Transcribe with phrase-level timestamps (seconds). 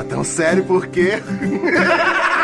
[0.00, 0.86] Tá tão sério por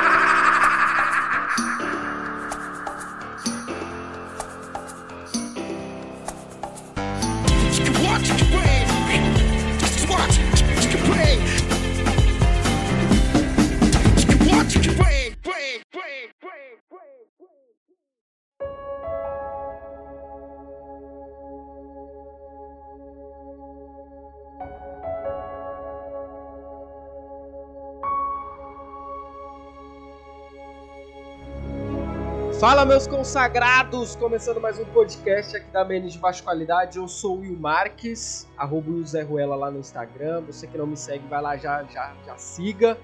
[32.77, 34.15] Fala, meus consagrados!
[34.17, 36.99] Começando mais um podcast aqui da Menes de Baixa Qualidade.
[36.99, 40.43] Eu sou o Will Marques, arroba o Zé Ruela lá no Instagram.
[40.43, 42.99] Você que não me segue, vai lá, já, já, já siga.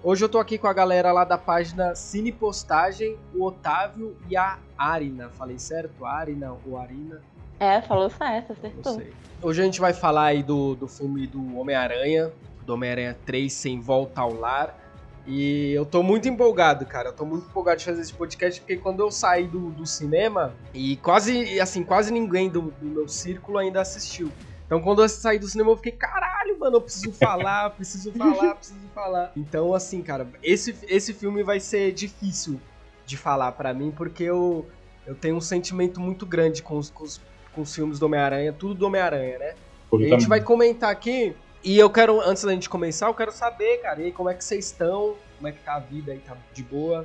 [0.00, 4.36] Hoje eu tô aqui com a galera lá da página Cine Postagem, o Otávio e
[4.36, 5.28] a Arina.
[5.30, 6.04] Falei certo?
[6.04, 7.20] Arina ou Arina?
[7.58, 9.02] É, falou certo, acertou.
[9.42, 12.30] Hoje a gente vai falar aí do, do filme do Homem-Aranha,
[12.64, 14.85] do Homem-Aranha 3 Sem Volta ao Lar.
[15.26, 17.08] E eu tô muito empolgado, cara.
[17.08, 20.54] Eu tô muito empolgado de fazer esse podcast, porque quando eu saí do, do cinema,
[20.72, 24.30] e quase, assim, quase ninguém do, do meu círculo ainda assistiu.
[24.66, 28.54] Então quando eu saí do cinema eu fiquei, caralho, mano, eu preciso falar, preciso falar,
[28.54, 29.32] preciso falar.
[29.36, 32.60] Então, assim, cara, esse, esse filme vai ser difícil
[33.04, 34.66] de falar para mim, porque eu,
[35.06, 37.20] eu tenho um sentimento muito grande com os, com os,
[37.52, 39.54] com os filmes do Homem-Aranha, tudo do Homem-Aranha, né?
[39.92, 41.34] A gente vai comentar aqui
[41.66, 44.34] e eu quero, antes da gente começar, eu quero saber, cara, e aí, como é
[44.34, 45.16] que vocês estão?
[45.36, 46.18] Como é que tá a vida aí?
[46.20, 47.04] Tá de boa?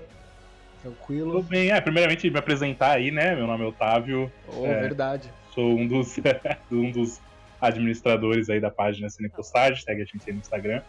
[0.84, 1.32] Tranquilo?
[1.32, 3.36] Tudo bem, é, primeiramente me apresentar aí, né?
[3.36, 4.32] Meu nome é Otávio.
[4.48, 5.34] Oh, é, verdade.
[5.56, 6.16] Sou um dos,
[6.72, 7.20] um dos
[7.60, 10.84] administradores aí da página Cine Postagem, segue a gente aí no Instagram.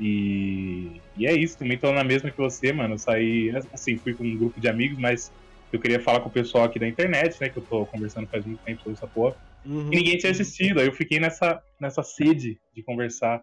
[0.00, 2.94] E, e é isso, também tô na mesma que você, mano.
[2.94, 5.30] Eu saí, assim, fui com um grupo de amigos, mas
[5.70, 7.50] eu queria falar com o pessoal aqui da internet, né?
[7.50, 9.36] Que eu tô conversando faz muito tempo sobre essa porra.
[9.64, 9.92] Uhum.
[9.92, 10.80] E ninguém tinha assistido.
[10.80, 13.42] Aí eu fiquei nessa, nessa sede de conversar.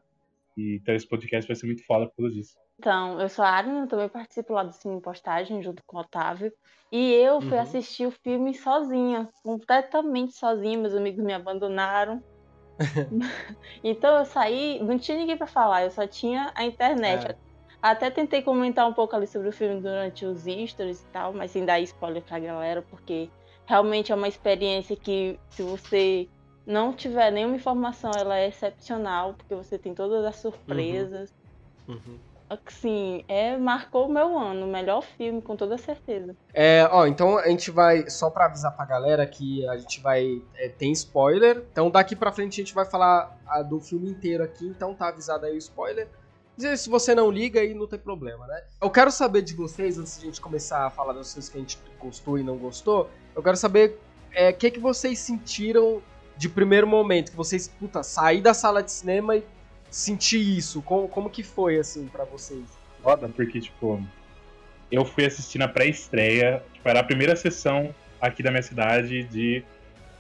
[0.58, 2.56] E então esse podcast vai ser muito foda por causa disso.
[2.80, 6.52] Então, eu sou a Arina, também participo lá do Cine Postagem, junto com o Otávio.
[6.92, 7.62] E eu fui uhum.
[7.62, 10.80] assistir o filme sozinha, completamente sozinha.
[10.80, 12.24] Meus amigos me abandonaram.
[13.84, 17.28] então eu saí, não tinha ninguém para falar, eu só tinha a internet.
[17.28, 17.36] É.
[17.82, 21.52] Até tentei comentar um pouco ali sobre o filme durante os stories e tal, mas
[21.52, 23.30] sem dar spoiler pra galera, porque
[23.72, 26.28] realmente é uma experiência que, se você
[26.68, 31.34] não tiver nenhuma informação, ela é excepcional, porque você tem todas as surpresas.
[31.88, 31.96] Uhum.
[31.96, 32.20] Uhum.
[32.50, 36.36] Assim, é, marcou o meu ano, o melhor filme, com toda certeza.
[36.54, 40.42] É, ó, então a gente vai, só pra avisar pra galera que a gente vai,
[40.56, 44.44] é, tem spoiler, então daqui pra frente a gente vai falar a, do filme inteiro
[44.44, 46.10] aqui, então tá avisado aí o spoiler.
[46.76, 48.62] Se você não liga, aí não tem problema, né?
[48.82, 51.58] Eu quero saber de vocês, antes de a gente começar a falar das coisas que
[51.58, 53.98] a gente gostou e não gostou, eu quero saber o
[54.34, 56.02] é, que, que vocês sentiram
[56.38, 59.44] de primeiro momento, que vocês, puta, sair da sala de cinema e
[59.90, 60.82] sentir isso.
[60.82, 62.64] Como, como que foi, assim, para vocês?
[63.04, 64.02] Foda, porque, tipo,
[64.92, 69.64] eu fui assistir na pré-estreia, tipo, era a primeira sessão aqui da minha cidade de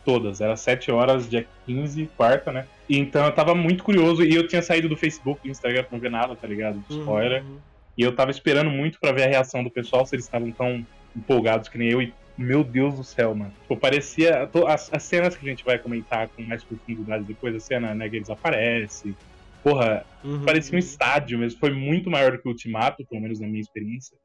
[0.03, 0.41] todas.
[0.41, 2.67] Era 7 horas, dia 15, quarta, né?
[2.89, 5.99] Então eu tava muito curioso e eu tinha saído do Facebook, do Instagram pra não
[5.99, 6.83] ver nada, tá ligado?
[6.87, 7.43] De spoiler.
[7.43, 7.57] Uhum.
[7.97, 10.85] E eu tava esperando muito para ver a reação do pessoal, se eles estavam tão
[11.15, 12.01] empolgados que nem eu.
[12.01, 13.53] E, meu Deus do céu, mano.
[13.61, 14.49] Tipo, parecia.
[14.67, 18.09] As, as cenas que a gente vai comentar com mais profundidade depois, a cena, né,
[18.09, 19.15] que eles aparecem.
[19.63, 21.59] Porra, uhum, parecia um estádio mesmo.
[21.59, 24.17] Foi muito maior do que o Ultimato, pelo menos na minha experiência.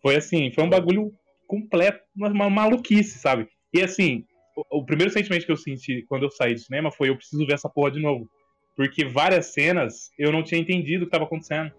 [0.00, 1.12] Foi assim, foi um bagulho
[1.46, 3.48] completo, uma, uma maluquice, sabe?
[3.74, 4.24] E assim,
[4.70, 7.54] o, primeiro sentimento que eu senti quando eu saí do cinema foi eu preciso ver
[7.54, 8.28] essa porra de novo.
[8.76, 11.72] Porque várias cenas eu não tinha entendido o que estava acontecendo.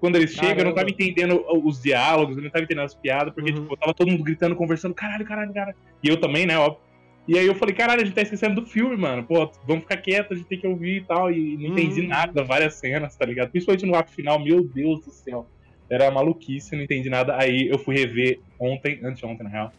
[0.00, 3.32] Quando eles chegam, eu não tava entendendo os diálogos, eu não tava entendendo as piadas,
[3.32, 3.62] porque uhum.
[3.62, 5.76] tipo, tava todo mundo gritando, conversando, caralho, caralho, caralho.
[6.02, 6.86] E eu também, né, óbvio.
[7.28, 9.24] E aí eu falei, caralho, a gente tá esquecendo do filme, mano.
[9.24, 11.32] Pô, vamos ficar quieto, a gente tem que ouvir e tal.
[11.32, 12.08] E não entendi uhum.
[12.08, 13.50] nada, várias cenas, tá ligado?
[13.50, 15.46] Principalmente no ato final, meu Deus do céu.
[15.90, 17.36] Era maluquice, não entendi nada.
[17.36, 19.72] Aí eu fui rever ontem, anteontem, na real.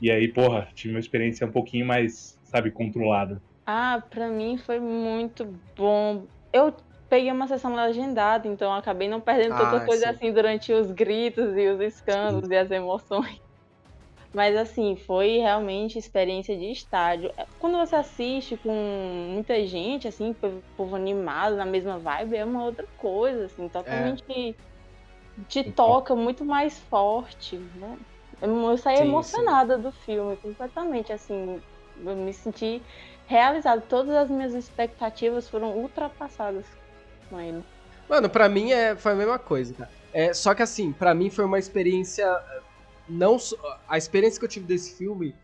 [0.00, 3.40] E aí, porra, tive uma experiência um pouquinho mais, sabe, controlada.
[3.66, 6.26] Ah, pra mim foi muito bom.
[6.52, 6.74] Eu
[7.14, 10.10] peguei uma sessão legendada, então acabei não perdendo tanta ah, coisa sim.
[10.10, 12.52] assim durante os gritos e os escândalos sim.
[12.52, 13.40] e as emoções.
[14.34, 17.32] Mas assim, foi realmente experiência de estádio.
[17.60, 18.72] Quando você assiste com
[19.32, 20.34] muita gente, assim,
[20.76, 24.54] povo animado, na mesma vibe, é uma outra coisa, assim, totalmente é.
[25.48, 25.72] te então.
[25.72, 27.96] toca muito mais forte, né?
[28.42, 31.62] Eu saí sim, emocionada do filme, completamente, assim,
[32.04, 32.82] eu me senti
[33.28, 33.82] realizado.
[33.82, 36.66] Todas as minhas expectativas foram ultrapassadas
[37.32, 37.64] ele.
[38.08, 39.90] Mano, pra mim é, foi a mesma coisa, cara.
[40.12, 42.26] É, só que assim, pra mim foi uma experiência.
[43.08, 43.36] Não,
[43.88, 45.34] a experiência que eu tive desse filme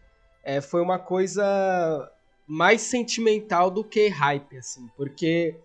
[0.42, 2.10] é, foi uma coisa
[2.46, 5.56] mais sentimental do que hype, assim, porque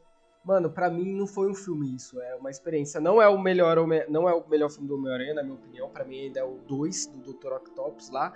[0.46, 3.02] Mano, para mim não foi um filme isso, é uma experiência.
[3.02, 3.78] Não é o melhor,
[4.08, 5.90] não é o melhor filme do Homem-Aranha, na minha opinião.
[5.90, 7.54] para mim ainda é o 2 do Dr.
[7.54, 8.32] Octopus lá.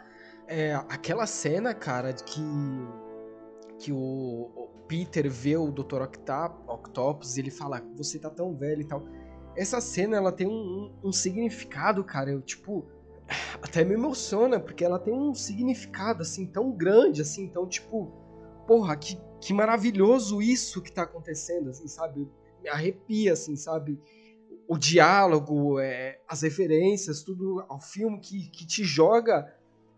[0.48, 2.42] É, aquela cena, cara, que
[3.80, 6.02] que o, Peter vê o Dr.
[6.68, 9.04] Octopus e ele fala: "Você tá tão velho" e tal.
[9.56, 10.52] Essa cena ela tem um,
[11.04, 12.32] um, um significado, cara.
[12.32, 12.86] Eu tipo
[13.62, 18.12] até me emociona porque ela tem um significado assim tão grande, assim, tão tipo,
[18.68, 22.30] porra, que que maravilhoso isso que tá acontecendo, assim, sabe?
[22.62, 24.00] Me arrepia, assim, sabe?
[24.68, 29.52] O diálogo, é, as referências, tudo ao filme que, que te joga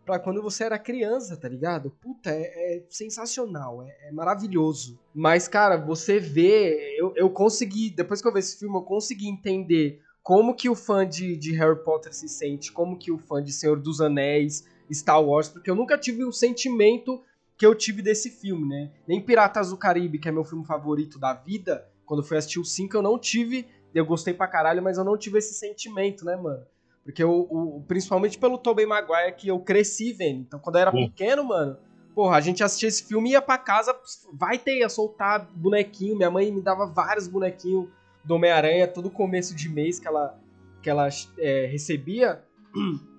[0.05, 1.91] pra quando você era criança, tá ligado?
[2.01, 4.99] Puta, é, é sensacional, é, é, maravilhoso.
[5.13, 9.27] Mas, cara, você vê, eu, eu consegui, depois que eu vi esse filme, eu consegui
[9.27, 13.43] entender como que o fã de, de Harry Potter se sente, como que o fã
[13.43, 17.21] de Senhor dos Anéis, Star Wars, porque eu nunca tive um sentimento
[17.57, 18.91] que eu tive desse filme, né?
[19.07, 22.65] Nem Piratas do Caribe, que é meu filme favorito da vida, quando fui assistir o
[22.65, 23.65] 5, eu não tive.
[23.93, 26.65] Eu gostei pra caralho, mas eu não tive esse sentimento, né, mano?
[27.03, 30.41] Porque eu, o, principalmente pelo Tobey Maguire, que eu cresci vendo.
[30.41, 31.77] Então, quando eu era pequeno, mano,
[32.13, 33.95] porra, a gente assistia esse filme e ia pra casa,
[34.33, 36.15] vai ter, ia soltar bonequinho.
[36.15, 37.87] Minha mãe me dava vários bonequinhos
[38.23, 40.39] do Homem-Aranha todo começo de mês que ela,
[40.81, 41.07] que ela
[41.39, 42.43] é, recebia.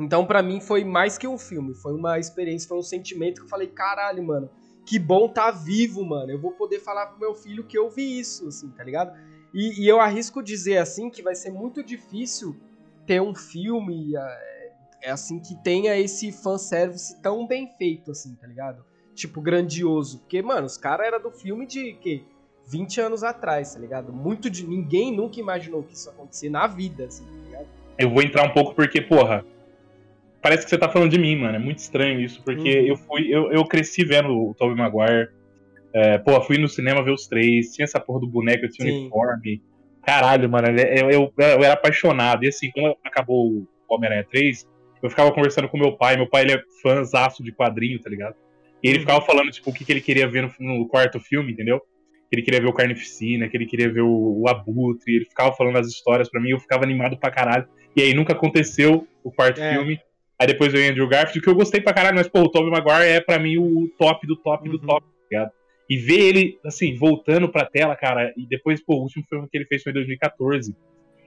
[0.00, 1.74] Então, para mim, foi mais que um filme.
[1.74, 4.48] Foi uma experiência, foi um sentimento que eu falei, caralho, mano,
[4.86, 6.30] que bom tá vivo, mano.
[6.30, 9.18] Eu vou poder falar pro meu filho que eu vi isso, assim, tá ligado?
[9.52, 12.54] E, e eu arrisco dizer, assim, que vai ser muito difícil
[13.08, 14.70] ter um filme, é,
[15.04, 18.84] é assim, que tenha esse fanservice tão bem feito, assim, tá ligado?
[19.14, 20.18] Tipo, grandioso.
[20.18, 22.22] Porque, mano, os caras eram do filme de, que
[22.70, 24.12] 20 anos atrás, tá ligado?
[24.12, 24.66] Muito de...
[24.66, 27.66] Ninguém nunca imaginou que isso acontecer na vida, assim, tá ligado?
[27.98, 29.42] Eu vou entrar um pouco porque, porra,
[30.42, 31.56] parece que você tá falando de mim, mano.
[31.56, 32.86] É muito estranho isso, porque uhum.
[32.86, 33.34] eu fui.
[33.34, 35.30] Eu, eu cresci vendo o Tobey Maguire.
[35.94, 39.00] É, pô, fui no cinema ver os três, tinha essa porra do boneco, tinha Sim.
[39.00, 39.62] uniforme.
[40.08, 42.42] Caralho, mano, eu, eu, eu, era apaixonado.
[42.42, 44.66] E assim, quando acabou o Homem-Aranha 3,
[45.02, 46.16] eu ficava conversando com meu pai.
[46.16, 48.34] Meu pai, ele é fãzaço de quadrinho, tá ligado?
[48.82, 49.00] E ele uhum.
[49.02, 51.78] ficava falando, tipo, o que, que ele queria ver no, no, quarto filme, entendeu?
[52.30, 55.16] Que ele queria ver o Carnificina, que ele queria ver o, o Abutre.
[55.16, 57.68] Ele ficava falando as histórias para mim, eu ficava animado pra caralho.
[57.94, 59.74] E aí nunca aconteceu o quarto é.
[59.74, 60.00] filme.
[60.40, 63.10] Aí depois veio Andrew Garfield, que eu gostei pra caralho, mas, pô, o Tobey Maguire
[63.10, 64.74] é pra mim o top do top uhum.
[64.74, 65.50] do top, tá ligado?
[65.88, 69.56] E ver ele, assim, voltando pra tela, cara, e depois, pô, o último filme que
[69.56, 70.74] ele fez foi em 2014.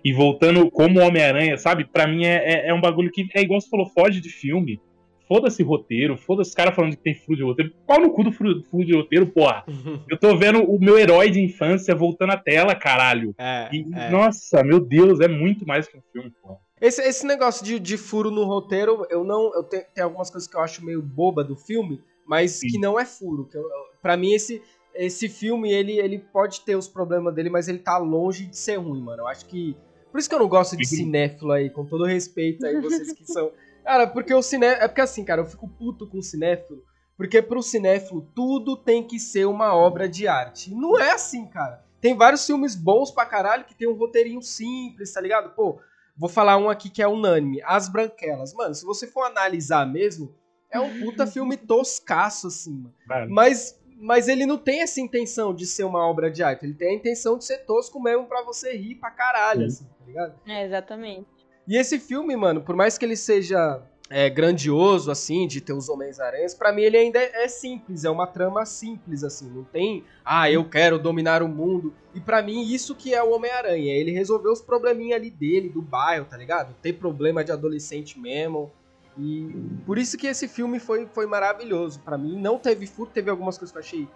[0.04, 1.86] E voltando como Homem-Aranha, sabe?
[1.86, 4.80] Pra mim é, é, é, um bagulho que é igual você falou, foge de filme.
[5.28, 7.74] Foda-se roteiro, foda-se os caras falando que tem furo de roteiro.
[7.86, 9.64] Qual no cu do furo, furo de roteiro, porra?
[10.10, 13.34] Eu tô vendo o meu herói de infância voltando à tela, caralho.
[13.38, 14.10] É, e, é.
[14.10, 16.58] Nossa, meu Deus, é muito mais que um filme, porra.
[16.82, 19.54] Esse, esse negócio de, de furo no roteiro, eu não.
[19.54, 22.68] Eu tenho, tem algumas coisas que eu acho meio boba do filme, mas Sim.
[22.68, 23.48] que não é furo.
[23.48, 23.64] Que eu,
[24.02, 24.62] pra mim, esse,
[24.94, 28.78] esse filme, ele, ele pode ter os problemas dele, mas ele tá longe de ser
[28.78, 29.24] ruim, mano.
[29.24, 29.76] Eu acho que.
[30.12, 33.26] Por isso que eu não gosto de cinéfilo aí, com todo respeito aí, vocês que
[33.26, 33.52] são.
[33.84, 34.84] Cara, porque o cinéfilo.
[34.84, 36.84] É porque assim, cara, eu fico puto com o cinéfilo.
[37.18, 40.72] Porque pro cinéfilo tudo tem que ser uma obra de arte.
[40.72, 41.84] E não é assim, cara.
[42.00, 45.54] Tem vários filmes bons pra caralho que tem um roteirinho simples, tá ligado?
[45.56, 45.80] Pô,
[46.22, 47.62] Vou falar um aqui que é unânime.
[47.64, 48.54] As Branquelas.
[48.54, 50.36] Mano, se você for analisar mesmo,
[50.70, 53.28] é um puta filme toscaço, assim, mano.
[53.30, 56.66] Mas, mas ele não tem essa intenção de ser uma obra de arte.
[56.66, 60.06] Ele tem a intenção de ser tosco mesmo pra você rir pra caralho, assim, tá
[60.06, 60.34] ligado?
[60.48, 61.28] É, exatamente.
[61.68, 63.80] E esse filme, mano, por mais que ele seja
[64.10, 68.10] é, grandioso, assim, de ter os Homens-Aranhas, para mim ele ainda é, é, simples, é
[68.10, 71.94] uma trama simples, assim, não tem, ah, eu quero dominar o mundo.
[72.14, 75.82] E para mim isso que é o Homem-Aranha, ele resolveu os probleminhas ali dele, do
[75.82, 76.76] bairro, tá ligado?
[76.82, 78.72] Tem problema de adolescente mesmo.
[79.18, 79.54] E
[79.86, 82.00] por isso que esse filme foi, foi maravilhoso.
[82.00, 84.08] para mim não teve furo, teve algumas coisas que eu achei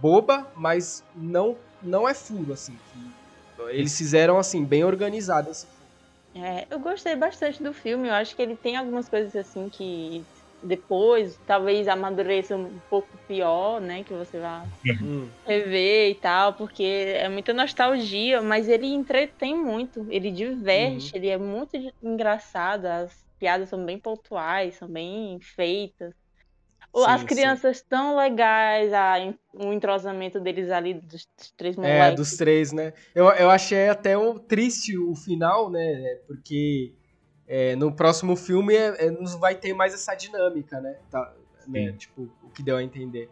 [0.00, 2.76] boba, mas não não é furo, assim.
[3.68, 6.46] eles fizeram, assim, bem organizado esse filme.
[6.46, 8.08] É, eu gostei bastante do filme.
[8.08, 10.24] Eu acho que ele tem algumas coisas assim que
[10.62, 14.04] depois talvez amadureça um pouco pior, né?
[14.04, 15.28] Que você vai uhum.
[15.46, 21.18] rever e tal, porque é muita nostalgia, mas ele entretém muito, ele diverte, uhum.
[21.18, 26.14] ele é muito engraçado, as piadas são bem pontuais, são bem feitas.
[26.94, 27.84] Sim, As crianças sim.
[27.88, 29.14] tão legais, a,
[29.54, 32.12] o entrosamento deles ali, dos, dos três é, moleques.
[32.12, 32.92] É, dos três, né?
[33.14, 36.18] Eu, eu achei até um, triste o final, né?
[36.26, 36.92] Porque
[37.48, 40.96] é, no próximo filme é, é, não vai ter mais essa dinâmica, né?
[41.10, 41.32] Tá,
[41.66, 41.92] né?
[41.92, 43.30] Tipo, o que deu a entender.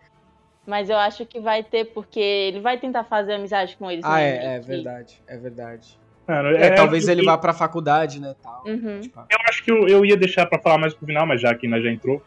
[0.65, 4.05] Mas eu acho que vai ter, porque ele vai tentar fazer amizade com eles.
[4.05, 4.29] Ah, né?
[4.29, 5.99] é, é verdade, é verdade.
[6.29, 8.37] Cara, é, é, talvez ele vá pra faculdade, né?
[8.43, 9.00] Tal, uhum.
[9.00, 11.67] tipo, acho que eu, eu ia deixar pra falar mais pro final, mas já que
[11.67, 12.23] nós já entrou.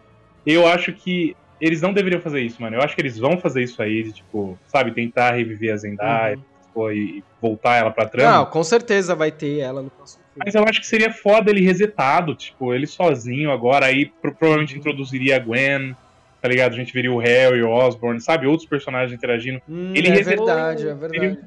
[0.46, 2.76] Eu acho que eles não deveriam fazer isso, mano.
[2.76, 6.36] Eu acho que eles vão fazer isso aí, de, tipo, sabe, tentar reviver a Zendaya,
[6.36, 6.44] uhum.
[6.74, 8.38] pô, e voltar ela pra trama.
[8.38, 10.44] Não, com certeza vai ter ela no próximo filme.
[10.44, 15.36] Mas eu acho que seria foda ele resetado, tipo, ele sozinho agora, aí provavelmente introduziria
[15.36, 15.96] a Gwen,
[16.42, 16.74] tá ligado?
[16.74, 18.48] A gente veria o Harry, o Osborn, sabe?
[18.48, 19.62] Outros personagens interagindo.
[19.70, 21.40] Hum, ele é verdade, é verdade.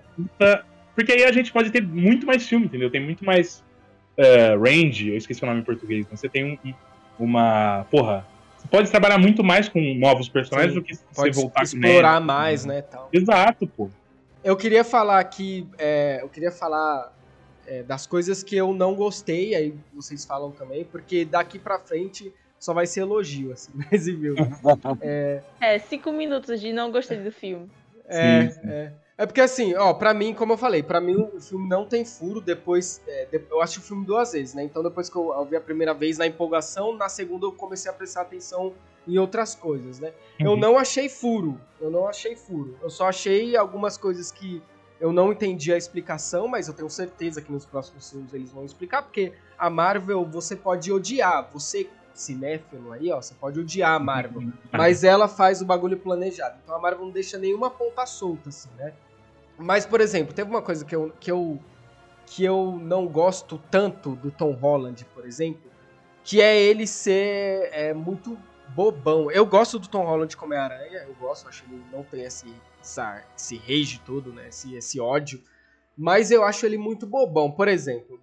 [0.95, 2.89] Porque aí a gente pode ter muito mais filme, entendeu?
[2.89, 3.65] Tem muito mais
[4.19, 6.75] uh, range, eu esqueci o nome em português, mas você tem um,
[7.19, 7.87] uma.
[7.91, 11.65] Porra, você pode trabalhar muito mais com novos personagens Sim, do que você voltar com
[11.65, 12.83] explorar mais, né?
[12.83, 13.09] Tal.
[13.13, 13.91] Exato, pô.
[14.43, 17.13] Eu queria falar aqui, é, eu queria falar
[17.67, 22.33] é, das coisas que eu não gostei, aí vocês falam também, porque daqui pra frente
[22.59, 24.39] só vai ser elogio, assim, nesse filme.
[25.01, 25.43] é...
[25.61, 27.71] é, cinco minutos de não gostei do filme.
[28.07, 28.69] É, sim, sim.
[28.69, 28.93] é.
[29.17, 32.05] É porque assim, ó, pra mim, como eu falei, pra mim o filme não tem
[32.05, 33.01] furo depois.
[33.07, 34.65] É, eu acho o filme duas vezes, né?
[34.65, 37.91] Então depois que eu, eu vi a primeira vez na empolgação, na segunda eu comecei
[37.91, 38.75] a prestar atenção
[39.07, 40.13] em outras coisas, né?
[40.41, 40.47] Uhum.
[40.47, 41.61] Eu não achei furo.
[41.81, 42.77] Eu não achei furo.
[42.83, 44.61] Eu só achei algumas coisas que
[45.01, 48.65] eu não entendi a explicação, mas eu tenho certeza que nos próximos filmes eles vão
[48.65, 51.49] explicar, porque a Marvel você pode odiar.
[51.53, 54.53] Você cinéfilo aí, ó, você pode odiar a Marvel, uhum.
[54.73, 56.57] mas ela faz o bagulho planejado.
[56.63, 58.93] Então a Marvel não deixa nenhuma ponta solta, assim, né?
[59.59, 61.61] Mas, por exemplo, teve uma coisa que eu, que eu,
[62.27, 65.71] que eu não gosto tanto do Tom Holland, por exemplo,
[66.23, 69.31] que é ele ser é, muito bobão.
[69.31, 72.23] Eu gosto do Tom Holland como é aranha, eu gosto, acho que ele não tem
[72.23, 74.49] esse, essa, esse rage todo, né?
[74.49, 75.41] Esse, esse ódio.
[75.97, 77.51] Mas eu acho ele muito bobão.
[77.51, 78.21] Por exemplo,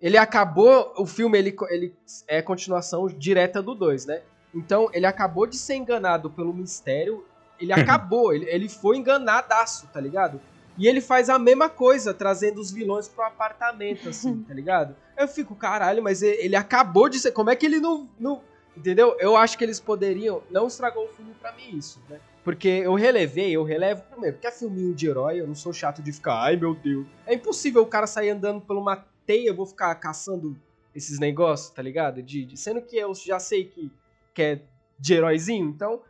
[0.00, 0.92] ele acabou.
[0.98, 1.96] O filme ele, ele
[2.28, 4.22] é continuação direta do 2, né?
[4.54, 7.24] Então, ele acabou de ser enganado pelo mistério.
[7.58, 10.40] Ele acabou, ele, ele foi enganadaço, tá ligado?
[10.76, 14.96] E ele faz a mesma coisa, trazendo os vilões pro apartamento, assim, tá ligado?
[15.16, 17.32] Eu fico, caralho, mas ele, ele acabou de ser.
[17.32, 18.42] Como é que ele não, não.
[18.76, 19.16] Entendeu?
[19.20, 20.42] Eu acho que eles poderiam.
[20.50, 22.18] Não estragou o filme pra mim, isso, né?
[22.42, 26.02] Porque eu relevei, eu relevo primeiro, porque é filminho de herói, eu não sou chato
[26.02, 27.06] de ficar, ai meu Deus.
[27.26, 30.54] É impossível o cara sair andando por uma teia, eu vou ficar caçando
[30.94, 32.22] esses negócios, tá ligado?
[32.22, 33.90] De, de, sendo que eu já sei que,
[34.34, 34.60] que é
[34.98, 36.02] de heróizinho, então.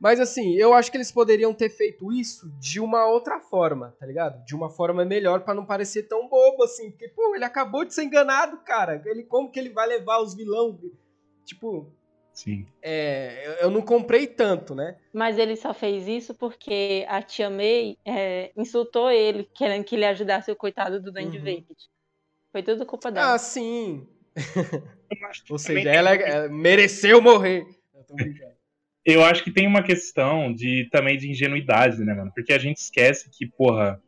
[0.00, 4.06] Mas assim, eu acho que eles poderiam ter feito isso de uma outra forma, tá
[4.06, 4.42] ligado?
[4.46, 6.90] De uma forma melhor para não parecer tão bobo assim.
[6.90, 9.02] Porque, pô, ele acabou de ser enganado, cara.
[9.04, 10.76] Ele, como que ele vai levar os vilões?
[11.44, 11.92] Tipo.
[12.32, 12.66] Sim.
[12.80, 14.96] É, eu não comprei tanto, né?
[15.12, 20.06] Mas ele só fez isso porque a tia May é, insultou ele, querendo que ele
[20.06, 21.44] ajudasse o coitado do Dandy uhum.
[21.44, 21.76] Vader.
[22.50, 23.34] Foi tudo culpa dela.
[23.34, 24.08] Ah, sim.
[25.50, 27.66] Ou seja, ela, ela, mereceu morrer.
[27.94, 28.59] Eu tô brincando.
[29.04, 32.30] Eu acho que tem uma questão de também de ingenuidade, né, mano?
[32.34, 34.00] Porque a gente esquece que, porra,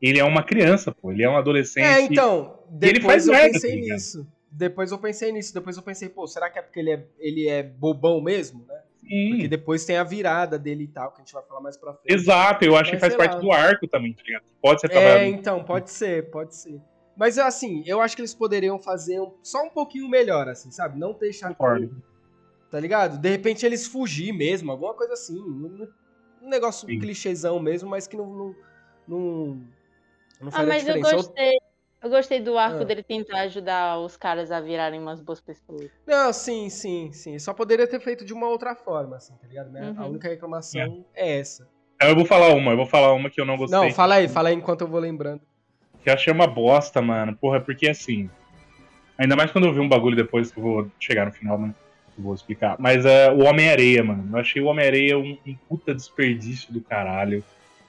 [0.00, 1.10] ele é uma criança, pô.
[1.10, 1.84] Ele é um adolescente.
[1.84, 2.62] É, então.
[2.70, 4.26] Depois ele faz eu merda, pensei tá nisso.
[4.50, 5.54] Depois eu pensei nisso.
[5.54, 8.80] Depois eu pensei, pô, será que é porque ele é, ele é bobão mesmo, né?
[9.00, 9.30] Sim.
[9.30, 11.94] Porque depois tem a virada dele e tal, que a gente vai falar mais pra
[11.94, 12.12] frente.
[12.14, 13.40] Exato, eu acho Mas, que faz parte lá.
[13.40, 14.44] do arco também, tá ligado?
[14.60, 15.20] Pode ser trabalhado.
[15.20, 16.80] É, então, pode ser, pode ser.
[17.16, 20.98] Mas assim, eu acho que eles poderiam fazer um, só um pouquinho melhor, assim, sabe?
[20.98, 21.48] Não deixar.
[21.48, 22.02] Concordo.
[22.74, 23.18] Tá ligado?
[23.18, 25.38] De repente eles fugir mesmo, alguma coisa assim.
[25.38, 25.86] Um,
[26.42, 26.98] negócio Sim.
[26.98, 28.26] clichêzão mesmo, mas que não.
[28.26, 28.56] Não,
[29.06, 29.60] não,
[30.40, 31.10] não ah, mas diferença.
[31.10, 31.58] eu gostei.
[32.02, 32.84] Eu gostei do arco ah.
[32.84, 35.88] dele tentar ajudar os caras a virarem umas boas pessoas.
[36.04, 37.38] Não, sim, sim, sim.
[37.38, 39.72] Só poderia ter feito de uma outra forma, assim, tá ligado?
[39.72, 39.94] Uhum.
[39.96, 41.36] A única reclamação é.
[41.36, 41.68] é essa.
[42.00, 43.78] Eu vou falar uma, eu vou falar uma que eu não gostei.
[43.78, 45.42] Não, fala aí, fala aí enquanto eu vou lembrando.
[46.02, 47.36] Que eu achei uma bosta, mano.
[47.36, 48.28] Porra, porque assim.
[49.16, 51.72] Ainda mais quando eu vi um bagulho depois que eu vou chegar no final, né?
[52.16, 52.76] Vou explicar.
[52.78, 54.28] Mas é uh, o Homem-Areia, mano.
[54.32, 57.42] Eu achei o Homem-Areia um, um, puta desperdício do caralho.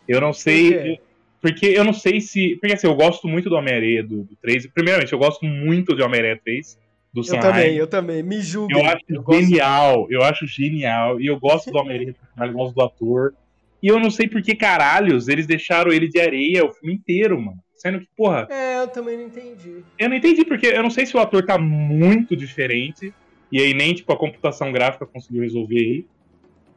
[0.07, 0.97] Eu não sei.
[0.97, 1.05] Por
[1.45, 2.57] porque eu não sei se.
[2.59, 4.65] Porque assim, eu gosto muito do Homem-Areia do, do 3.
[4.65, 6.75] Primeiramente, eu gosto muito de Homem-Areia 3.
[7.13, 8.23] Do eu também, eu também.
[8.23, 8.73] Me julgue.
[8.73, 9.99] Eu acho eu genial.
[9.99, 10.11] Gosto...
[10.11, 11.21] Eu acho genial.
[11.21, 13.35] E eu gosto do Homem-Areia, eu gosto do ator.
[13.81, 17.39] E eu não sei por que caralhos eles deixaram ele de areia o filme inteiro,
[17.39, 17.59] mano.
[17.75, 18.47] Sendo que, porra.
[18.49, 19.83] É, eu também não entendi.
[19.99, 23.13] Eu não entendi, porque eu não sei se o ator tá muito diferente.
[23.55, 26.05] E aí nem, tipo, a computação gráfica conseguiu resolver aí.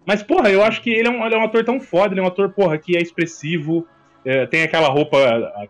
[0.07, 2.21] Mas, porra, eu acho que ele é um, ele é um ator tão foda, ele
[2.21, 3.85] é um ator, porra, que é expressivo.
[4.25, 5.19] É, tem aquela roupa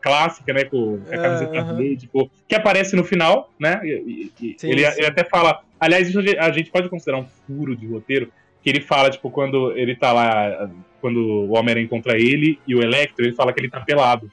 [0.03, 1.77] clássica, né, com a camiseta uh -huh.
[1.79, 3.81] verde, tipo, que aparece no final, né?
[3.83, 4.99] E, e sim, ele, sim.
[4.99, 5.63] ele até fala.
[5.81, 8.31] Aliás, isso a gente pode considerar um furo de roteiro,
[8.63, 12.83] que ele fala, tipo, quando ele tá lá, quando o Homem-Aranha encontra ele e o
[12.83, 14.31] Electro, ele fala que ele tá pelado.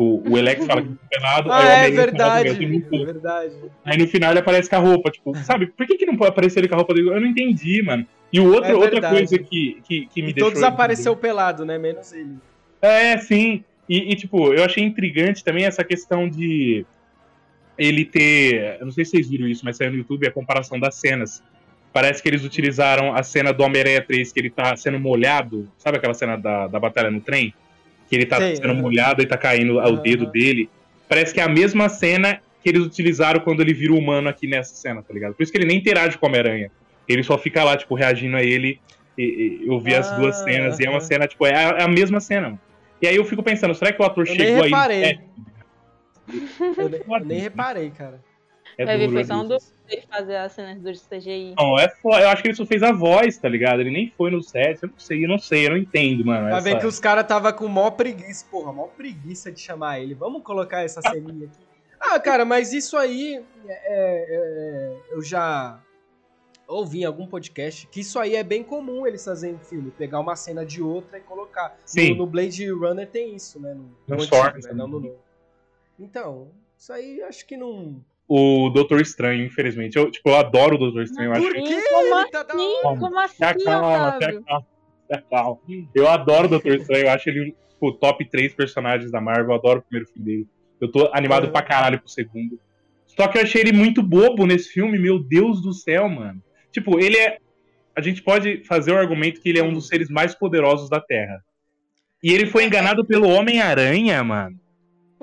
[0.00, 3.54] Tipo, o Electro fala que tá pelado, ah, aí o é verdade, é verdade.
[3.84, 6.30] Aí no final ele aparece com a roupa, tipo, sabe, por que, que não pode
[6.30, 7.10] aparecer ele com a roupa dele?
[7.10, 8.06] Eu não entendi, mano.
[8.32, 10.50] E o outro, é outra coisa que, que, que me e deixou...
[10.50, 12.38] todos apareceu pelado, né, menos ele.
[12.80, 13.62] É, sim.
[13.86, 16.86] E, e, tipo, eu achei intrigante também essa questão de
[17.76, 18.78] ele ter.
[18.80, 21.42] Eu não sei se vocês viram isso, mas saiu no YouTube a comparação das cenas.
[21.92, 25.70] Parece que eles utilizaram a cena do Homem-Aranha 3, que ele tá sendo molhado.
[25.76, 27.52] Sabe aquela cena da, da batalha no trem?
[28.10, 30.02] Que ele tá Sei, sendo molhado e tá caindo ao uhum.
[30.02, 30.68] dedo dele.
[31.08, 34.74] Parece que é a mesma cena que eles utilizaram quando ele vira humano aqui nessa
[34.74, 35.34] cena, tá ligado?
[35.34, 36.72] Por isso que ele nem interage com o Homem-Aranha.
[37.08, 38.80] Ele só fica lá, tipo, reagindo a ele.
[39.16, 41.68] E, e eu vi ah, as duas cenas e é uma cena, tipo, é a,
[41.78, 42.58] é a, mesma cena.
[43.00, 45.04] E aí eu fico pensando, será que o ator eu chegou nem reparei.
[45.04, 45.10] aí?
[45.10, 45.18] É...
[46.76, 48.20] Eu, nem, eu nem reparei, cara.
[48.76, 51.54] É Vai ver, foi só um dos ele fazer as cenas do CGI.
[51.56, 52.22] Não, é foda.
[52.22, 53.80] Eu acho que ele só fez a voz, tá ligado?
[53.80, 54.82] Ele nem foi no set.
[54.82, 56.44] Eu não sei, eu não sei, eu não entendo, mano.
[56.44, 56.60] Vai essa...
[56.62, 60.14] ver que os caras tava com mó preguiça, porra, mó preguiça de chamar ele.
[60.14, 61.70] Vamos colocar essa ceninha aqui.
[61.98, 65.78] Ah, cara, mas isso aí é, é, é, eu já
[66.66, 70.36] ouvi em algum podcast que isso aí é bem comum eles fazerem filme, pegar uma
[70.36, 71.76] cena de outra e colocar.
[71.84, 72.10] Sim.
[72.12, 73.74] No, no Blade Runner tem isso, né?
[73.74, 74.72] No, no antigo, né?
[74.72, 75.18] Não no novo.
[75.98, 79.98] Então, isso aí acho que não o Doutor Estranho, infelizmente.
[79.98, 81.32] Eu, tipo, eu adoro o Doutor Estranho.
[81.32, 81.88] Por eu acho que...
[81.90, 82.98] Como assim?
[83.00, 84.64] Como assim, calma, calma,
[85.28, 85.58] calma.
[85.92, 87.06] Eu adoro o Doutor Estranho.
[87.06, 89.48] Eu acho ele o top 3 personagens da Marvel.
[89.48, 90.48] Eu adoro o primeiro filme dele.
[90.80, 91.50] Eu tô animado é.
[91.50, 92.60] pra caralho pro segundo.
[93.04, 94.96] Só que eu achei ele muito bobo nesse filme.
[94.96, 96.40] Meu Deus do céu, mano.
[96.70, 97.38] Tipo, ele é.
[97.96, 101.00] A gente pode fazer o argumento que ele é um dos seres mais poderosos da
[101.00, 101.42] Terra.
[102.22, 104.56] E ele foi enganado pelo Homem-Aranha, mano.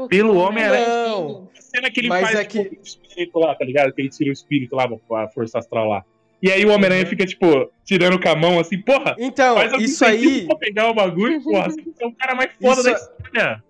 [0.09, 2.77] Pelo Homem-Aranha cena que ele Mas faz é tipo, que...
[2.77, 3.93] o espírito lá, tá ligado?
[3.93, 6.03] Que ele tira o espírito lá, a força astral lá.
[6.41, 7.09] E aí o Homem-Aranha uhum.
[7.09, 9.15] fica, tipo, tirando com a mão assim, porra.
[9.17, 10.45] Então, isso aí.
[10.45, 11.69] Pra pegar o bagulho, porra.
[11.69, 12.83] Você é o cara mais foda isso...
[12.83, 13.63] da história.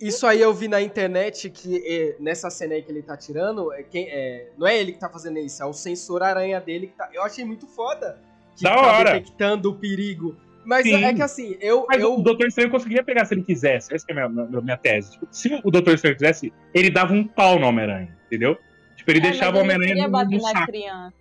[0.00, 3.72] Isso aí eu vi na internet que é, nessa cena aí que ele tá tirando,
[3.72, 6.88] é, quem, é, não é ele que tá fazendo isso, é o sensor aranha dele
[6.88, 7.08] que tá.
[7.12, 8.20] Eu achei muito foda.
[8.56, 9.12] Que da tá hora.
[9.12, 10.36] detectando o perigo.
[10.68, 11.02] Mas Sim.
[11.02, 11.86] é que assim, eu.
[11.88, 12.14] Mas eu...
[12.14, 13.94] o Doutor Estranho conseguiria pegar se ele quisesse.
[13.94, 15.12] Essa é a minha, minha, minha tese.
[15.12, 18.58] Tipo, se o Doutor Estranho quisesse, ele dava um pau no Homem-Aranha, entendeu?
[18.94, 20.66] Tipo, ele é, deixava o Homem-Aranha no, no saco.
[20.66, 21.14] Criança.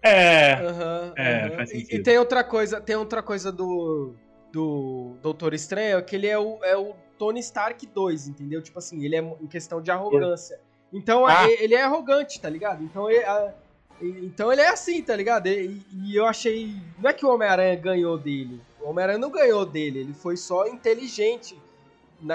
[0.00, 0.54] É.
[0.60, 1.56] Uhum, é, uhum.
[1.56, 1.92] faz sentido.
[1.92, 4.14] E, e, tem outra coisa, tem outra coisa do.
[4.52, 8.62] Do Doutor Estranho, que ele é o, é o Tony Stark 2, entendeu?
[8.62, 10.60] Tipo assim, ele é em questão de arrogância.
[10.92, 11.50] Então ah.
[11.50, 12.84] ele é arrogante, tá ligado?
[12.84, 13.52] Então ele, a,
[14.00, 15.48] então ele é assim, tá ligado?
[15.48, 16.76] E, e eu achei.
[16.96, 18.60] Não é que o Homem-Aranha ganhou dele.
[18.84, 21.58] O Homem-Aranha não ganhou dele, ele foi só inteligente.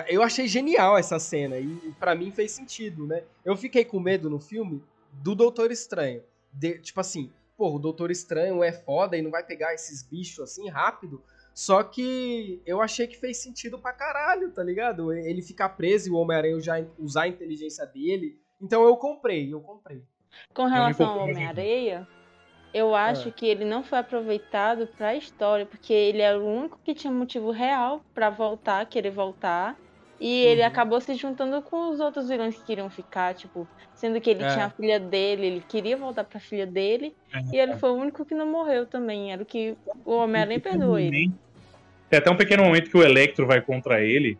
[0.07, 3.23] Eu achei genial essa cena e para mim fez sentido, né?
[3.45, 4.83] Eu fiquei com medo no filme
[5.13, 6.23] do Doutor Estranho.
[6.51, 10.39] De, tipo assim, pô, o Doutor Estranho é foda e não vai pegar esses bichos
[10.39, 11.23] assim rápido.
[11.53, 15.13] Só que eu achei que fez sentido pra caralho, tá ligado?
[15.13, 18.39] Ele ficar preso e o Homem-Aranha já usar a inteligência dele.
[18.59, 20.01] Então eu comprei, eu comprei.
[20.53, 22.07] Com relação ao Homem-Areia,
[22.73, 23.31] eu acho é.
[23.31, 27.11] que ele não foi aproveitado para a história, porque ele era o único que tinha
[27.11, 29.75] motivo real para voltar, querer voltar.
[30.19, 30.51] E uhum.
[30.51, 34.43] ele acabou se juntando com os outros vilões que queriam ficar, tipo, sendo que ele
[34.43, 34.49] é.
[34.49, 37.41] tinha a filha dele, ele queria voltar para a filha dele, é.
[37.53, 39.31] e ele foi o único que não morreu também.
[39.31, 41.31] Era o que o Homem-Aranha perdoou ele.
[42.09, 44.37] Tem até um pequeno momento que o Electro vai contra ele,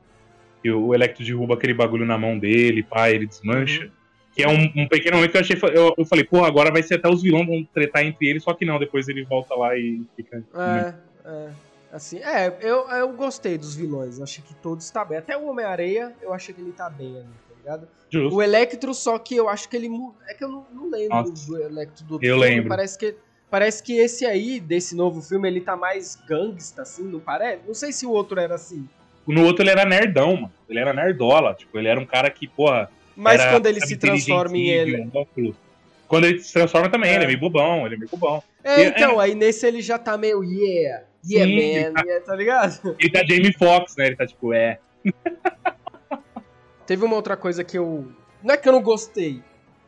[0.63, 3.85] e o Electro derruba aquele bagulho na mão dele, pá, ele desmancha.
[3.85, 3.98] Uhum.
[4.39, 5.59] Que é um, um, pequeno momento que eu achei.
[5.73, 8.53] Eu, eu falei, pô, agora vai ser até os vilões vão tretar entre eles, só
[8.53, 10.41] que não, depois ele volta lá e fica.
[10.55, 10.93] É,
[11.25, 11.49] é.
[11.91, 14.21] Assim, é, eu, eu gostei dos vilões.
[14.21, 15.17] Achei que todos tá bem.
[15.17, 17.87] Até o Homem-Areia, eu achei que ele tá bem ali, tá ligado?
[18.09, 18.33] Justo.
[18.37, 19.89] O Electro, só que eu acho que ele.
[20.29, 21.45] É que eu não, não lembro Nossa.
[21.45, 22.39] do Electro do Eu filme.
[22.39, 22.69] lembro.
[22.69, 23.15] Parece que,
[23.51, 27.59] parece que esse aí, desse novo filme, ele tá mais gangsta, assim, não parece?
[27.67, 28.87] Não sei se o outro era assim.
[29.27, 30.53] No outro ele era nerdão, mano.
[30.69, 31.53] Ele era nerdola.
[31.53, 32.89] Tipo, ele era um cara que, porra
[33.19, 35.11] mas quando ele se transforma em ele.
[36.07, 37.15] Quando ele se transforma também, é.
[37.15, 38.41] ele é meio bobão, ele é meio bobão.
[38.63, 39.25] É, então, é...
[39.25, 42.01] aí nesse ele já tá meio yeah, yeah, Sim, man, tá...
[42.01, 42.95] Yeah, tá ligado?
[42.97, 44.07] Ele tá Jamie Foxx, né?
[44.07, 44.79] Ele tá tipo, é.
[46.87, 48.07] Teve uma outra coisa que eu.
[48.41, 49.43] Não é que eu não gostei.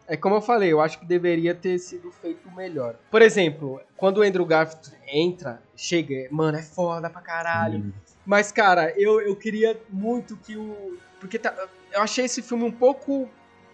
[0.08, 2.96] É como eu falei, eu acho que deveria ter sido feito melhor.
[3.10, 7.94] Por exemplo, quando o Andrew Garfield entra, chega, mano, é foda pra caralho.
[8.26, 10.98] Mas, cara, eu, eu queria muito que o.
[11.22, 11.56] Porque tá,
[11.94, 13.30] eu achei esse filme um pouco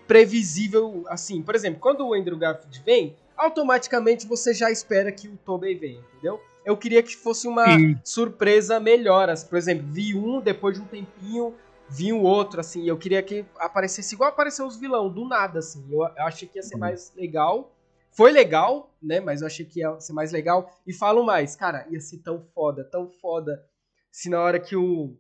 [0.06, 1.42] previsível, assim.
[1.42, 6.00] Por exemplo, quando o Andrew Garfield vem, automaticamente você já espera que o Tobey venha,
[6.00, 6.42] entendeu?
[6.66, 7.98] Eu queria que fosse uma Sim.
[8.04, 9.30] surpresa melhor.
[9.30, 11.56] Assim, por exemplo, vi um, depois de um tempinho,
[11.90, 12.86] vi o outro, assim.
[12.86, 15.86] Eu queria que aparecesse igual apareceu os vilão, do nada, assim.
[15.90, 16.82] Eu, eu achei que ia ser uhum.
[16.82, 17.74] mais legal.
[18.12, 19.22] Foi legal, né?
[19.22, 20.70] Mas eu achei que ia ser mais legal.
[20.86, 23.64] E falo mais, cara, ia ser tão foda, tão foda.
[24.12, 25.16] Se na hora que o,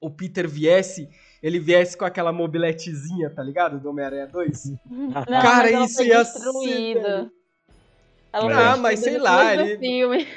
[0.00, 1.08] o Peter viesse
[1.42, 3.80] ele viesse com aquela mobiletezinha, tá ligado?
[3.80, 4.72] Do Homem-Aranha 2.
[4.90, 7.30] Não, Cara, isso ia ser.
[8.32, 9.76] Ela ah, mas sei lá, ele...
[9.78, 10.28] Filme.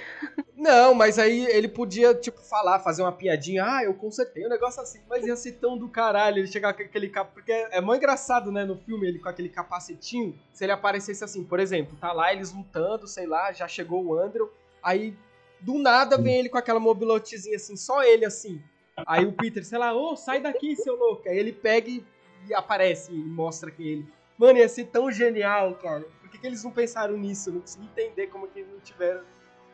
[0.55, 3.63] Não, mas aí ele podia, tipo, falar, fazer uma piadinha.
[3.63, 4.99] Ah, eu consertei um negócio assim.
[5.07, 7.31] Mas ia ser tão do caralho ele chegar com aquele cap...
[7.33, 10.33] Porque é mó engraçado, né, no filme, ele com aquele capacetinho.
[10.51, 14.17] Se ele aparecesse assim, por exemplo, tá lá eles lutando, sei lá, já chegou o
[14.17, 14.49] Andrew.
[14.81, 15.15] Aí,
[15.59, 18.59] do nada, vem ele com aquela mobilotezinha assim, só ele assim.
[19.07, 21.27] Aí o Peter, sei lá, ô, oh, sai daqui, seu louco.
[21.27, 22.03] Aí ele pega e,
[22.47, 24.05] e aparece e mostra que ele.
[24.37, 26.05] Mano, ia ser tão genial, cara.
[26.21, 27.49] Por que, que eles não pensaram nisso?
[27.49, 29.21] Eu não consigo entender como que eles não tiveram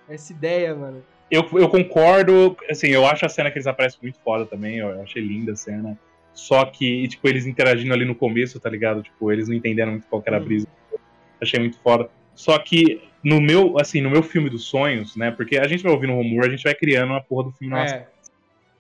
[0.08, 1.04] essa ideia, mano.
[1.30, 5.02] Eu, eu concordo, assim, eu acho a cena que eles aparecem muito foda também, eu
[5.02, 5.98] achei linda a cena.
[6.34, 9.04] Só que, tipo, eles interagindo ali no começo, tá ligado?
[9.04, 10.68] Tipo, eles não entenderam muito qual era a brisa.
[11.40, 12.10] Achei muito foda.
[12.34, 15.30] Só que no meu, assim, no meu filme dos sonhos, né?
[15.30, 17.96] Porque a gente vai ouvindo rumor, a gente vai criando uma porra do filme nossa.
[17.96, 18.08] É.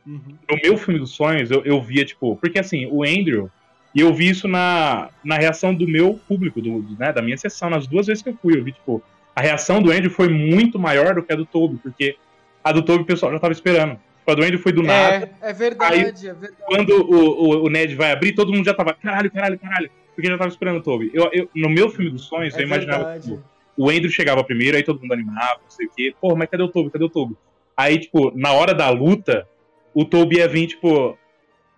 [0.05, 0.35] Uhum.
[0.49, 3.49] No meu filme dos sonhos, eu, eu via, tipo, porque assim, o Andrew,
[3.93, 7.69] e eu vi isso na, na reação do meu público, do, né, da minha sessão,
[7.69, 9.03] nas duas vezes que eu fui, eu vi, tipo,
[9.35, 12.17] a reação do Andrew foi muito maior do que a do Toby, porque
[12.63, 13.99] a do Toby o pessoal já tava esperando.
[14.27, 15.31] A do Andrew foi do é, nada.
[15.41, 16.53] É verdade, aí, é verdade.
[16.65, 20.29] Quando o, o, o, Ned vai abrir, todo mundo já tava, caralho, caralho, caralho, porque
[20.29, 21.09] já tava esperando o Toby.
[21.13, 23.41] Eu, eu, no meu filme dos sonhos, é eu imaginava, tipo,
[23.75, 26.13] o Andrew chegava primeiro, aí todo mundo animava, não sei o quê.
[26.19, 26.91] Porra, mas cadê o Toby?
[26.91, 27.35] Cadê o Toby?
[27.75, 29.47] Aí, tipo, na hora da luta,
[29.93, 31.17] o Toby ia vir, tipo,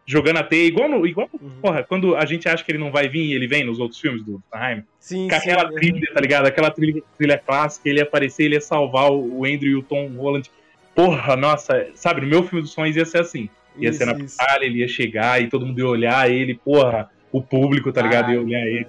[0.06, 1.62] jogando a teia, igual, no, igual uhum.
[1.62, 4.00] porra, quando a gente acha que ele não vai vir e ele vem nos outros
[4.00, 4.84] filmes do Time.
[5.00, 6.46] Sim, com aquela sim, trilha, tá ligado?
[6.48, 10.08] Aquela trilha, trilha clássica, ele ia aparecer, ele ia salvar o Andrew e o Tom
[10.16, 10.52] Holland.
[10.94, 13.50] Porra, nossa, sabe, no meu filme dos sonhos ia ser assim.
[13.78, 17.10] Ia isso, ser na batalha, ele ia chegar e todo mundo ia olhar ele, porra,
[17.32, 18.32] o público, tá ligado?
[18.32, 18.88] ia olhar ele.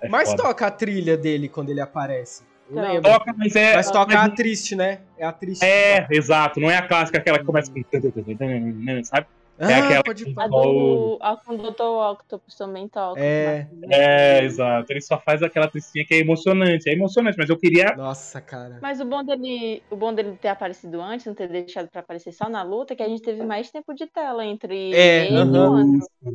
[0.00, 0.44] É mas foda.
[0.44, 2.42] toca a trilha dele quando ele aparece.
[2.72, 3.02] Não lembro.
[3.02, 3.76] Toca, mas é.
[3.76, 4.26] Mas toca mas...
[4.26, 5.00] a triste, né?
[5.18, 5.64] É a triste.
[5.64, 6.60] É, exato.
[6.60, 9.04] Não é a clássica, aquela que começa com.
[9.04, 9.26] Sabe?
[9.58, 11.82] É ah, aquela pode a do, a com o Dr.
[11.82, 13.20] Octopus também toca.
[13.20, 13.68] É.
[13.90, 14.90] É, exato.
[14.90, 16.88] Ele só faz aquela tristinha que é emocionante.
[16.88, 17.94] É emocionante, mas eu queria.
[17.94, 18.78] Nossa, cara.
[18.80, 22.32] Mas o bom dele, o bom dele ter aparecido antes, não ter deixado pra aparecer
[22.32, 25.38] só na luta, é que a gente teve mais tempo de tela entre é, ele
[25.38, 26.00] uhum.
[26.24, 26.34] e o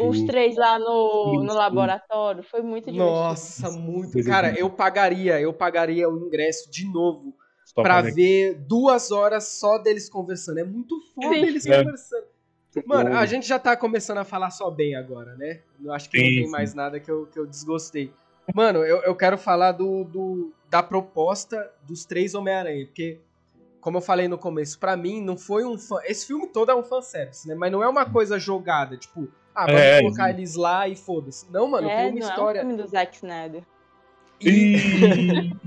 [0.00, 2.42] os três lá no, no laboratório.
[2.42, 3.04] Foi muito divertido.
[3.04, 4.22] Nossa, muito.
[4.24, 7.34] Cara, eu pagaria, eu pagaria o ingresso de novo
[7.74, 10.58] para ver duas horas só deles conversando.
[10.58, 11.42] É muito foda Sim.
[11.42, 11.78] eles é.
[11.78, 12.24] conversando.
[12.86, 15.60] Mano, a gente já tá começando a falar só bem agora, né?
[15.82, 18.12] Eu acho que sim, não tem mais nada que eu, que eu desgostei.
[18.52, 23.20] Mano, eu, eu quero falar do, do da proposta dos três Homem-Aranha, porque,
[23.80, 26.00] como eu falei no começo, para mim não foi um fã.
[26.04, 27.54] Esse filme todo é um fanservice, né?
[27.54, 30.30] Mas não é uma coisa jogada, tipo, ah, vamos é, colocar sim.
[30.30, 31.50] eles lá e foda-se.
[31.50, 32.58] Não, mano, é, tem uma não história.
[32.58, 33.62] É um filme do Zack Snyder.
[34.40, 35.62] E...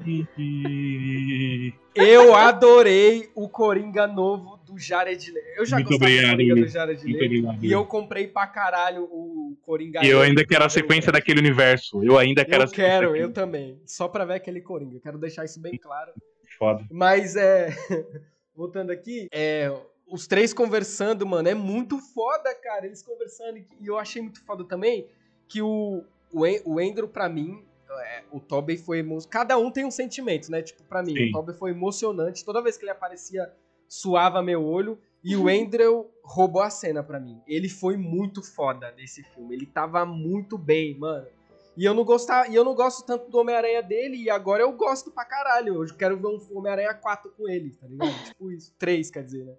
[1.95, 5.47] eu adorei o Coringa novo do Jared Leto.
[5.57, 7.65] Eu já Muito gostava obrigado, do Coringa do Jared Leto.
[7.65, 10.05] E eu comprei pra caralho o Coringa.
[10.05, 12.03] E eu ainda quero a sequência daquele universo.
[12.03, 13.81] Eu ainda quero Eu quero, eu também.
[13.85, 14.99] Só pra ver aquele Coringa.
[14.99, 16.11] Quero deixar isso bem claro.
[16.59, 16.85] Foda.
[16.91, 17.69] Mas é.
[18.55, 19.71] Voltando aqui, é
[20.09, 22.85] os três conversando, mano, é muito foda, cara.
[22.85, 23.57] Eles conversando.
[23.57, 25.07] E eu achei muito foda também
[25.47, 29.05] que o, o, o Andrew, pra mim, é, o Tobey foi.
[29.29, 30.61] Cada um tem um sentimento, né?
[30.61, 31.29] Tipo, pra mim, Sim.
[31.29, 32.45] o Tobey foi emocionante.
[32.45, 33.51] Toda vez que ele aparecia,
[33.87, 34.97] suava meu olho.
[35.23, 37.41] E o Andrew roubou a cena pra mim.
[37.47, 39.55] Ele foi muito foda nesse filme.
[39.55, 41.27] Ele tava muito bem, mano.
[41.75, 44.71] E eu não gostava, e eu não gosto tanto do Homem-Aranha dele, e agora eu
[44.71, 45.83] gosto pra caralho.
[45.83, 48.23] Eu quero ver um Homem-Aranha 4 com ele, tá ligado?
[48.25, 48.73] tipo isso.
[48.79, 49.53] 3, quer dizer, né?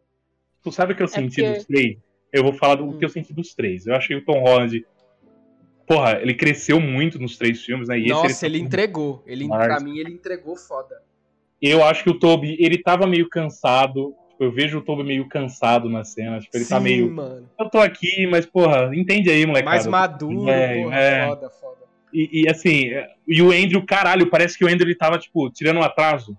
[0.62, 1.56] Tu sabe o que eu é senti porque...
[1.56, 1.98] dos três?
[2.32, 2.98] Eu vou falar do hum.
[2.98, 3.86] que eu senti dos três.
[3.86, 4.84] Eu achei o Tom Holland.
[5.86, 7.98] Porra, ele cresceu muito nos três filmes, né?
[7.98, 9.22] E Nossa, ele, ele entregou.
[9.26, 11.02] Ele, pra mim, ele entregou foda.
[11.60, 14.14] Eu acho que o Toby, ele tava meio cansado.
[14.30, 16.38] Tipo, eu vejo o Toby meio cansado na cena.
[16.38, 17.10] Tipo, ele tá Sim, tá meio.
[17.10, 17.48] Mano.
[17.58, 19.64] Eu tô aqui, mas, porra, entende aí, moleque.
[19.64, 21.26] Mais maduro, é, porra, é.
[21.26, 21.78] foda, foda.
[22.12, 22.90] E, e, assim,
[23.26, 26.36] e o Andrew, caralho, parece que o Andrew ele tava, tipo, tirando um atraso.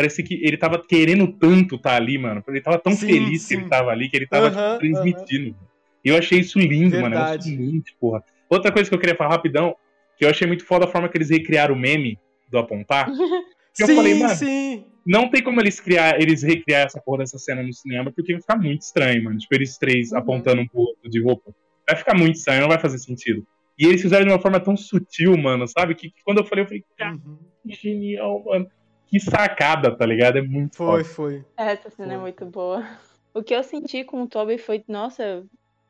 [0.00, 2.42] Parece que ele tava querendo tanto estar tá ali, mano.
[2.48, 3.48] Ele tava tão sim, sim.
[3.48, 5.54] que ele tava ali que ele tava tipo, transmitindo.
[6.02, 7.10] E eu achei isso lindo, Verdade.
[7.10, 7.16] mano.
[7.16, 8.24] Eu achei lindo, porra.
[8.48, 9.76] Outra coisa que eu queria falar rapidão,
[10.16, 12.18] que eu achei muito foda a forma que eles recriaram o meme
[12.50, 13.08] do apontar.
[13.72, 14.84] Que sim, eu falei, mano, sim.
[15.06, 18.40] não tem como eles criar, eles recriar essa porra dessa cena no cinema, porque vai
[18.42, 19.38] ficar muito estranho, mano.
[19.38, 20.18] Tipo, eles três uhum.
[20.18, 21.54] apontando um pro outro de roupa.
[21.88, 23.46] Vai ficar muito estranho, não vai fazer sentido.
[23.78, 25.94] E eles fizeram de uma forma tão sutil, mano, sabe?
[25.94, 27.38] Que, que quando eu falei, eu falei, cara, uhum.
[27.64, 28.68] que genial, mano
[29.10, 30.38] que sacada, tá ligado?
[30.38, 31.04] É muito Foi, foda.
[31.04, 31.44] foi.
[31.56, 32.16] Essa cena é foi.
[32.16, 32.86] é muito boa.
[33.34, 35.44] O que eu senti com o Toby foi, nossa,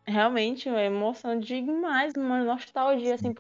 [0.07, 3.35] realmente uma emoção demais, uma nostalgia, assim.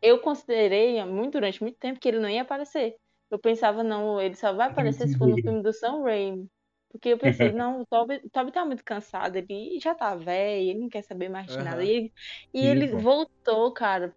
[0.00, 2.96] Eu considerei muito, durante muito tempo que ele não ia aparecer.
[3.30, 6.48] Eu pensava, não, ele só vai aparecer se for no filme do Sam Raimi.
[6.90, 10.70] Porque eu pensei, não, o Toby, o Toby tá muito cansado, ele já tá velho,
[10.70, 11.64] ele não quer saber mais de uhum.
[11.64, 11.82] nada.
[11.82, 12.12] E, ele,
[12.52, 14.14] e ele voltou, cara,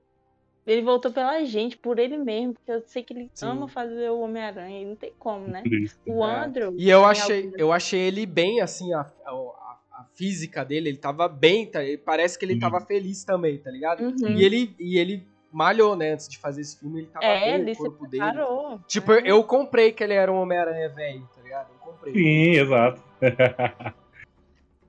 [0.66, 3.48] ele voltou pela gente, por ele mesmo, porque eu sei que ele Sim.
[3.48, 5.64] ama fazer o Homem-Aranha, e não tem como, né?
[6.08, 6.46] O é.
[6.46, 6.74] Andrew.
[6.78, 11.28] E eu achei, eu achei ele bem, assim, a, a, a física dele, ele tava
[11.28, 11.80] bem, tá?
[12.04, 14.02] parece que ele tava feliz também, tá ligado?
[14.02, 14.32] Uhum.
[14.32, 16.14] E, ele, e ele malhou, né?
[16.14, 18.24] Antes de fazer esse filme, ele tava é, bem, o corpo dele.
[18.24, 18.80] Parou.
[18.88, 19.22] Tipo, é.
[19.24, 21.70] eu comprei que ele era um Homem-Aranha velho, tá ligado?
[21.72, 22.14] Eu comprei.
[22.14, 23.02] Sim, exato.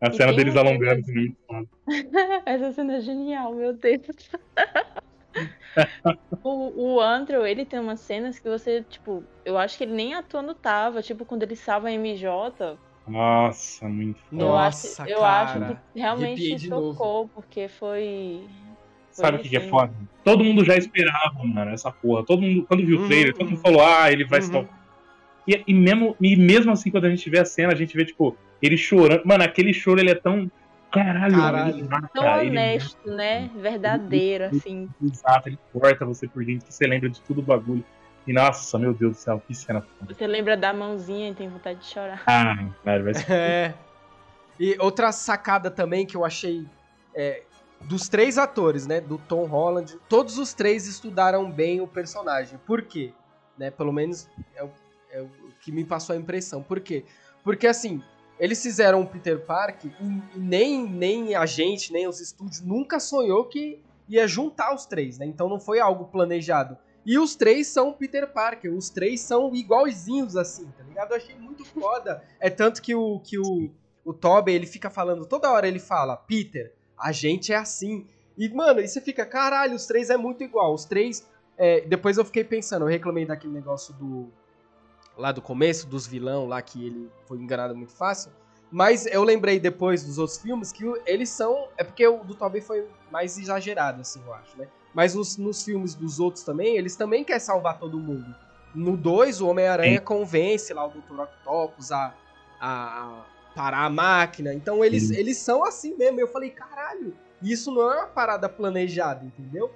[0.01, 1.37] A cena deles alongando também.
[2.45, 4.01] Essa cena é genial, meu Deus.
[6.43, 10.15] o, o Andrew, ele tem umas cenas que você, tipo, eu acho que ele nem
[10.15, 12.79] atuando tava, tipo, quando ele salva a MJ.
[13.07, 14.43] Nossa, muito foda.
[14.43, 15.61] Eu, Nossa, acho, eu acho
[15.93, 18.41] que realmente tocou, porque foi.
[18.43, 18.49] foi
[19.11, 19.69] Sabe o que, que, é assim.
[19.69, 19.93] foda?
[20.25, 22.25] Todo mundo já esperava, mano, essa porra.
[22.25, 23.39] Todo mundo, quando viu o trailer, uhum.
[23.39, 24.67] todo mundo falou, ah, ele vai uhum.
[25.47, 28.05] E, e, mesmo, e mesmo assim, quando a gente vê a cena, a gente vê,
[28.05, 29.23] tipo, ele chorando.
[29.25, 30.51] Mano, aquele choro, ele é tão.
[30.91, 31.91] Caralho, Caralho.
[31.91, 33.17] Mata, tão honesto, ele...
[33.17, 33.51] né?
[33.55, 34.89] Verdadeiro, assim.
[35.03, 37.85] Exato, ele corta você por dentro, que você lembra de tudo o bagulho.
[38.27, 40.13] E nossa, meu Deus do céu, que cena foda.
[40.13, 42.23] Você lembra da mãozinha e tem vontade de chorar.
[42.27, 43.31] Ah, velho, vai ser.
[43.31, 43.75] É.
[44.59, 46.67] E outra sacada também que eu achei.
[47.15, 47.43] É,
[47.83, 49.01] dos três atores, né?
[49.01, 52.59] Do Tom Holland, todos os três estudaram bem o personagem.
[52.67, 53.13] Por quê?
[53.57, 54.71] Né, pelo menos é o,
[55.11, 56.63] é o que me passou a impressão.
[56.63, 57.05] Por quê?
[57.43, 58.03] Porque assim,
[58.39, 63.01] eles fizeram o Peter Parker e, e nem, nem a gente, nem os estúdios nunca
[63.01, 65.27] sonhou que ia juntar os três, né?
[65.27, 66.77] Então não foi algo planejado.
[67.05, 71.13] E os três são Peter Parker, os três são igualzinhos assim, tá ligado?
[71.13, 72.23] Eu achei muito foda.
[72.41, 73.71] É tanto que o que o,
[74.05, 78.07] o Toby, ele fica falando, toda hora ele fala, Peter, a gente é assim.
[78.37, 80.75] E, mano, e você fica, caralho, os três é muito igual.
[80.75, 81.27] Os três.
[81.57, 84.33] É, depois eu fiquei pensando, eu reclamei daquele negócio do.
[85.17, 88.31] Lá do começo, dos vilão lá, que ele foi enganado muito fácil.
[88.71, 91.69] Mas eu lembrei depois dos outros filmes que eles são.
[91.77, 94.69] É porque o do Tobey foi mais exagerado, assim, eu acho, né?
[94.93, 98.35] Mas nos, nos filmes dos outros também, eles também querem salvar todo mundo.
[98.75, 101.21] No 2, o Homem-Aranha convence lá o Dr.
[101.21, 102.15] Octopus a,
[102.61, 103.25] a,
[103.55, 104.53] parar a máquina.
[104.53, 106.21] Então eles, eles são assim mesmo.
[106.21, 109.71] Eu falei, caralho, isso não é uma parada planejada, entendeu?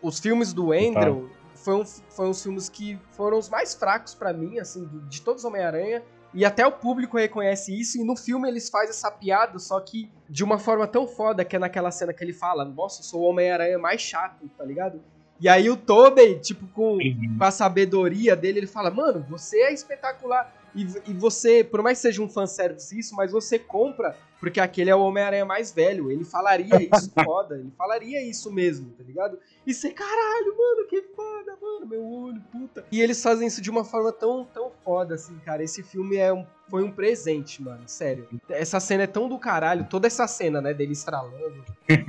[0.00, 4.58] Os filmes do Andrew foram, foram os filmes que foram os mais fracos para mim,
[4.58, 6.02] assim, de todos os Homem-Aranha.
[6.34, 10.10] E até o público reconhece isso, e no filme eles fazem essa piada, só que
[10.28, 13.22] de uma forma tão foda, que é naquela cena que ele fala, nossa, eu sou
[13.22, 15.00] o Homem-Aranha mais chato, tá ligado?
[15.40, 17.36] E aí o Tobey, tipo, com, uhum.
[17.38, 20.52] com a sabedoria dele, ele fala, mano, você é espetacular.
[20.74, 24.16] E, e você, por mais que seja um fanservice isso, mas você compra
[24.46, 26.08] porque aquele é o Homem-Aranha mais velho.
[26.08, 27.56] Ele falaria isso foda.
[27.56, 29.40] Ele falaria isso mesmo, tá ligado?
[29.66, 32.86] E você, caralho, mano, que foda, mano, meu olho, puta.
[32.92, 35.64] E eles fazem isso de uma forma tão, tão foda, assim, cara.
[35.64, 38.28] Esse filme é um, foi um presente, mano, sério.
[38.48, 41.64] Essa cena é tão do caralho, toda essa cena, né, dele estralando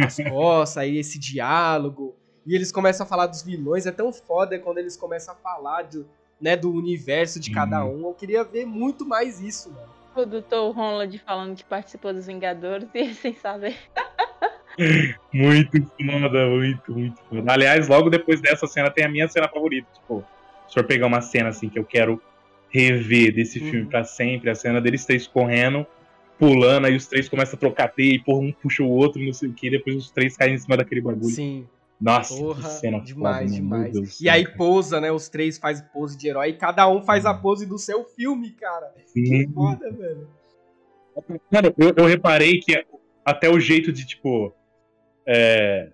[0.06, 2.16] as costas, aí esse diálogo.
[2.46, 5.82] E eles começam a falar dos vilões, é tão foda quando eles começam a falar
[5.82, 6.06] de
[6.40, 8.04] né, do universo de cada uhum.
[8.04, 8.08] um.
[8.10, 9.98] Eu queria ver muito mais isso, mano.
[10.18, 13.76] O do Tom Holland falando que participou dos Vingadores e sem saber.
[15.32, 17.54] muito foda, muito, muito foda.
[17.54, 19.88] Aliás, logo depois dessa cena tem a minha cena favorita.
[19.94, 20.26] Tipo,
[20.68, 22.20] se for pegar uma cena assim que eu quero
[22.70, 23.70] rever desse uhum.
[23.70, 25.86] filme para sempre, a cena deles três correndo,
[26.40, 29.34] pulando, aí os três começam a trocar teia e por um puxa o outro, não
[29.34, 31.34] sei o que, depois os três caem em cima daquele bagulho.
[31.34, 31.68] Sim.
[32.00, 34.22] Nossa, Porra, que cena demais, foda, demais.
[34.22, 35.12] E aí pousa, né?
[35.12, 38.52] Os três fazem pose de herói e cada um faz a pose do seu filme,
[38.52, 38.94] cara.
[39.06, 39.24] Sim.
[39.24, 40.28] Que foda, velho.
[41.52, 42.86] Cara, eu, eu reparei que
[43.26, 44.54] até o jeito de, tipo.
[45.26, 45.90] É,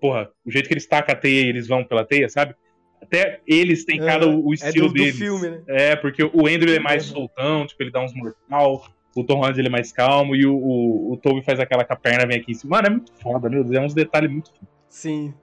[0.00, 2.54] porra, o jeito que eles tacam a teia e eles vão pela teia, sabe?
[3.00, 5.14] Até eles têm cada é, o estilo é do, deles.
[5.14, 5.62] Do filme, né?
[5.66, 8.84] É, porque o Andrew é mais soltão, tipo, ele dá uns mortal.
[9.16, 11.92] O Tom Holland ele é mais calmo e o, o, o Toby faz aquela com
[11.92, 12.76] a perna vem aqui em cima.
[12.76, 14.77] Mano, é muito foda, meu Deus, é uns detalhes muito foda.
[14.88, 15.34] Sim.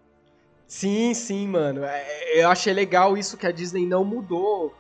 [0.68, 1.84] Sim, sim, mano.
[1.84, 4.74] É, eu achei legal isso que a Disney não mudou.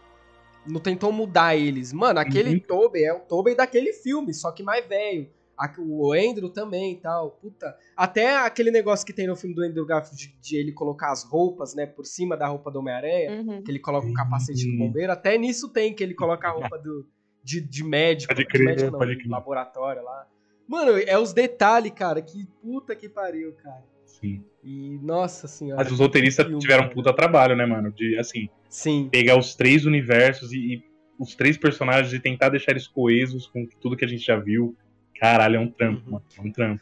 [0.65, 1.93] Não tentou mudar eles.
[1.93, 2.60] Mano, aquele uhum.
[2.60, 5.30] Tobey é o Tobey daquele filme, só que mais velho.
[5.78, 7.32] O Andrew também e tal.
[7.32, 7.78] Puta.
[7.95, 11.23] Até aquele negócio que tem no filme do Andrew Garfield de, de ele colocar as
[11.23, 13.41] roupas, né, por cima da roupa do Homem-Aranha.
[13.41, 13.63] Uhum.
[13.63, 15.12] Que ele coloca o capacete do bombeiro.
[15.12, 17.08] Até nisso tem que ele coloca a roupa do,
[17.43, 18.34] de, de médico.
[18.34, 19.30] Pode crer, de médico não, pode crer.
[19.30, 20.28] laboratório lá.
[20.67, 22.21] Mano, é os detalhes, cara.
[22.21, 23.95] Que puta que pariu, cara.
[24.19, 24.43] Sim.
[24.63, 25.84] E, nossa senhora.
[25.84, 27.91] Mas os roteiristas filme, tiveram um puta trabalho, né, mano?
[27.91, 29.10] De, assim, Sim.
[29.12, 30.84] pegar os três universos e, e,
[31.19, 34.75] os três personagens e tentar deixar eles coesos com tudo que a gente já viu.
[35.19, 36.12] Caralho, é um trampo, uhum.
[36.13, 36.25] mano.
[36.38, 36.82] É um trampo.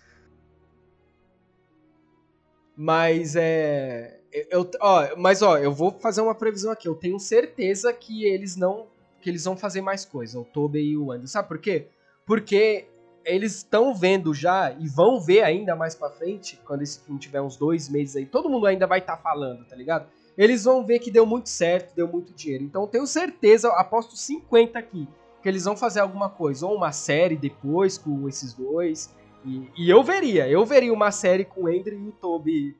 [2.75, 4.19] Mas é.
[4.49, 6.87] Eu, ó, mas ó, eu vou fazer uma previsão aqui.
[6.87, 8.87] Eu tenho certeza que eles não.
[9.21, 11.29] que eles vão fazer mais coisa, o Tobey e o Andy.
[11.29, 11.87] Sabe por quê?
[12.25, 12.87] Porque
[13.25, 17.41] eles estão vendo já e vão ver ainda mais para frente, quando esse filme tiver
[17.41, 20.07] uns dois meses aí, todo mundo ainda vai estar tá falando, tá ligado?
[20.37, 22.63] Eles vão ver que deu muito certo, deu muito dinheiro.
[22.63, 25.07] Então tenho certeza, aposto 50 aqui,
[25.41, 29.13] que eles vão fazer alguma coisa, ou uma série depois com esses dois.
[29.45, 32.75] E, e eu veria, eu veria uma série com o Andrew e o Toby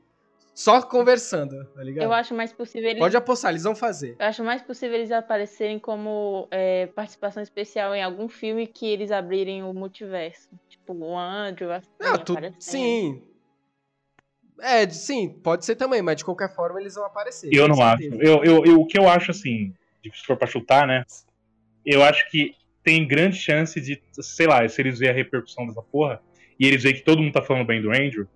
[0.54, 2.04] só conversando, tá ligado?
[2.04, 3.00] Eu acho mais possível eles...
[3.00, 4.14] Pode apostar, eles vão fazer.
[4.18, 9.10] Eu acho mais possível eles aparecerem como é, participação especial em algum filme que eles
[9.10, 10.48] abrirem o multiverso.
[10.68, 12.34] Tipo, o Andrew, assim, Não, tu...
[12.60, 13.22] Sim.
[14.60, 17.50] É, sim, pode ser também, mas de qualquer forma eles vão aparecer.
[17.52, 18.04] Eu não acho.
[18.04, 21.04] Eu, eu, eu, o que eu acho, assim, se for pra chutar, né?
[21.84, 25.82] Eu acho que tem grande chance de, sei lá, se eles verem a repercussão dessa
[25.82, 26.22] porra,
[26.60, 28.28] e eles veem que todo mundo tá falando bem do Andrew,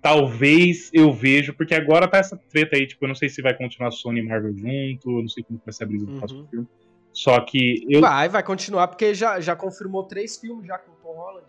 [0.00, 3.54] talvez eu vejo, porque agora tá essa treta aí, tipo, eu não sei se vai
[3.54, 6.18] continuar Sony e Marvel junto, eu não sei como vai ser a brisa do uhum.
[6.18, 6.66] próximo filme.
[7.12, 8.00] Só que eu.
[8.00, 11.46] Vai, vai continuar, porque já, já confirmou três filmes já com o Tom Holland.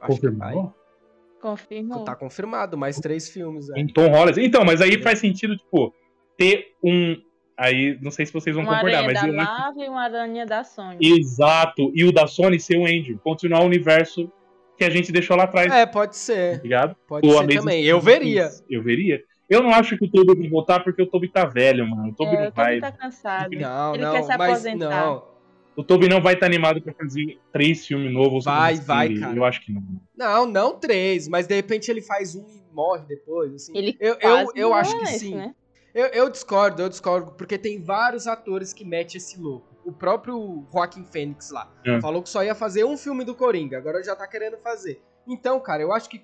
[0.00, 0.74] Confirmou?
[1.40, 2.04] Confirmou.
[2.04, 3.68] Tá confirmado, mais três filmes.
[3.70, 3.80] É.
[3.80, 4.42] Em Tom Holland.
[4.42, 5.02] Então, mas aí é.
[5.02, 5.94] faz sentido, tipo,
[6.36, 7.16] ter um.
[7.56, 9.12] Aí, não sei se vocês vão uma concordar, mas.
[9.12, 10.96] Uma aranha da Marvel e uma aranha da Sony.
[11.00, 11.92] Exato.
[11.94, 13.18] E o da Sony ser o Andrew.
[13.18, 14.32] Continuar o universo
[14.80, 15.70] que a gente deixou lá atrás.
[15.70, 16.56] É, pode ser.
[16.56, 16.96] Tá ligado?
[17.06, 17.84] Pode o ser também.
[17.84, 18.48] Eu veria.
[18.68, 19.22] Eu veria.
[19.46, 22.08] Eu não acho que o Toby vai voltar porque o Toby tá velho, mano.
[22.08, 22.78] O Toby é, não vai.
[22.78, 23.50] O Toby tá cansado.
[23.54, 24.88] Não, Ele não, quer se aposentar.
[24.88, 25.30] não.
[25.76, 28.46] O Toby não vai estar tá animado pra fazer três filmes novos.
[28.46, 29.36] Vai, vai, cara.
[29.36, 29.82] Eu acho que não.
[30.16, 33.54] Não, não três, mas de repente ele faz um e morre depois.
[33.54, 33.76] Assim.
[33.76, 35.34] Ele eu, eu, eu acho que sim.
[35.34, 35.54] Né?
[35.94, 39.69] Eu, eu discordo, eu discordo, porque tem vários atores que metem esse louco.
[39.90, 42.00] O próprio Joaquim Fênix lá é.
[42.00, 45.02] falou que só ia fazer um filme do Coringa, agora já tá querendo fazer.
[45.26, 46.18] Então, cara, eu acho que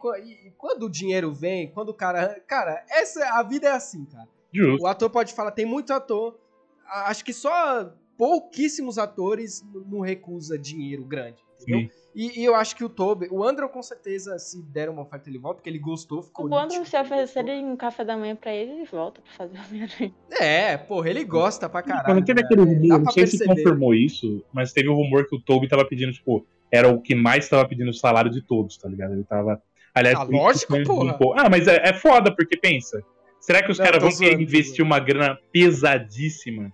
[0.56, 2.40] quando o dinheiro vem, quando o cara.
[2.46, 4.28] Cara, essa, a vida é assim, cara.
[4.52, 4.84] Justo.
[4.84, 6.38] O ator pode falar, tem muito ator.
[6.86, 11.90] Acho que só pouquíssimos atores não recusa dinheiro grande, entendeu?
[12.16, 15.28] E, e, eu acho que o Toby, o Andrew com certeza, se der uma oferta,
[15.28, 18.54] ele volta, porque ele gostou, ficou O Andrew, se oferecerem um café da manhã pra
[18.54, 20.14] ele, ele volta pra fazer o Homem-Aranha.
[20.40, 22.14] É, porra, ele gosta pra caralho.
[22.14, 23.44] Não teve aquele rumor, não sei perceber.
[23.44, 26.88] se confirmou isso, mas teve o um rumor que o Toby tava pedindo, tipo, era
[26.88, 29.12] o que mais tava pedindo o salário de todos, tá ligado?
[29.12, 29.60] Ele tava.
[29.94, 31.18] Aliás, ah, lógico, porra.
[31.20, 33.02] Um ah, mas é, é foda, porque pensa.
[33.40, 36.72] Será que os caras vão querer investir uma grana pesadíssima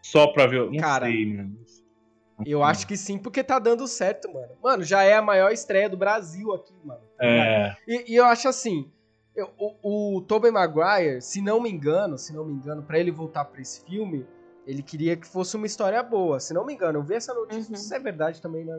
[0.00, 0.70] só pra ver.
[0.70, 1.58] Não Cara, sei, mano.
[2.46, 4.52] Eu acho que sim, porque tá dando certo, mano.
[4.62, 7.00] Mano, já é a maior estreia do Brasil aqui, mano.
[7.20, 7.74] É.
[7.86, 8.90] E, e eu acho assim.
[9.34, 13.10] Eu, o, o Tobey Maguire, se não me engano, se não me engano, para ele
[13.10, 14.26] voltar para esse filme,
[14.66, 16.40] ele queria que fosse uma história boa.
[16.40, 17.76] Se não me engano, eu vi essa notícia, uhum.
[17.76, 18.74] se é verdade também, né?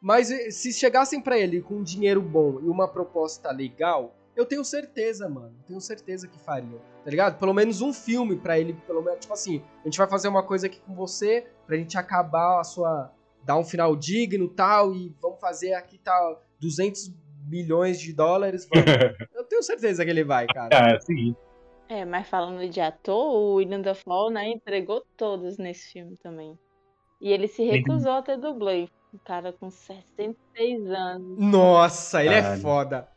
[0.00, 4.44] Mas eh, se chegassem para ele com um dinheiro bom e uma proposta legal, eu
[4.44, 5.54] tenho certeza, mano.
[5.66, 6.78] Tenho certeza que faria.
[7.04, 7.38] Tá ligado?
[7.38, 10.42] Pelo menos um filme para ele, pelo menos, tipo assim, a gente vai fazer uma
[10.42, 13.12] coisa aqui com você pra gente acabar a sua
[13.44, 17.12] dar um final digno, tal e vamos fazer aqui tal 200
[17.46, 18.66] milhões de dólares.
[19.34, 20.96] eu tenho certeza que ele vai, cara.
[20.96, 21.36] Ah, sim.
[21.88, 26.58] É, mas falando de ator, o William Dafoe, né, entregou todos nesse filme também.
[27.20, 28.88] E ele se recusou a ter dublê.
[29.12, 31.38] O cara com 66 anos.
[31.38, 33.08] Nossa, ele é foda.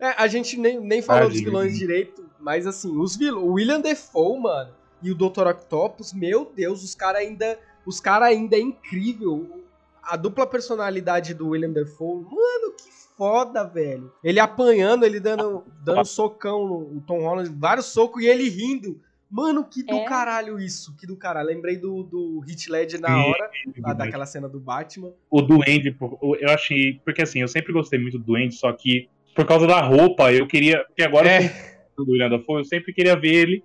[0.00, 3.44] É, a gente nem, nem falou dos vilões direito, mas assim, os vilões.
[3.44, 5.46] O William Defoe, mano, e o Dr.
[5.46, 7.58] Octopus, meu Deus, os caras ainda.
[7.84, 9.64] Os caras ainda é incrível.
[10.02, 14.10] A dupla personalidade do William Defoe, mano, que foda, velho.
[14.24, 18.98] Ele apanhando, ele dando, dando socão no Tom Holland, vários socos e ele rindo.
[19.30, 20.04] Mano, que do é.
[20.04, 21.48] caralho isso, que do caralho.
[21.48, 25.12] Lembrei do, do Hit Led na hora, lá, daquela cena do Batman.
[25.30, 25.96] O Duende,
[26.40, 27.00] eu achei.
[27.04, 30.46] Porque assim, eu sempre gostei muito do Duende, só que por causa da roupa, eu
[30.46, 30.84] queria.
[30.84, 31.48] Porque agora é.
[31.96, 33.64] do William Dafoe, eu sempre queria ver ele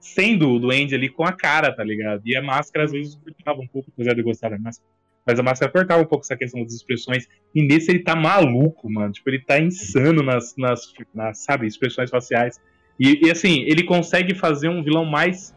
[0.00, 2.22] sendo o Duende ali com a cara, tá ligado?
[2.24, 4.88] E a máscara às vezes cortava um pouco, apesar de eu gostar da máscara.
[5.26, 7.26] Mas a máscara cortava um pouco essa questão das expressões.
[7.52, 9.12] E nesse ele tá maluco, mano.
[9.12, 12.60] Tipo, ele tá insano nas, nas, nas sabe, expressões faciais.
[12.98, 15.54] E, e, assim, ele consegue fazer um vilão mais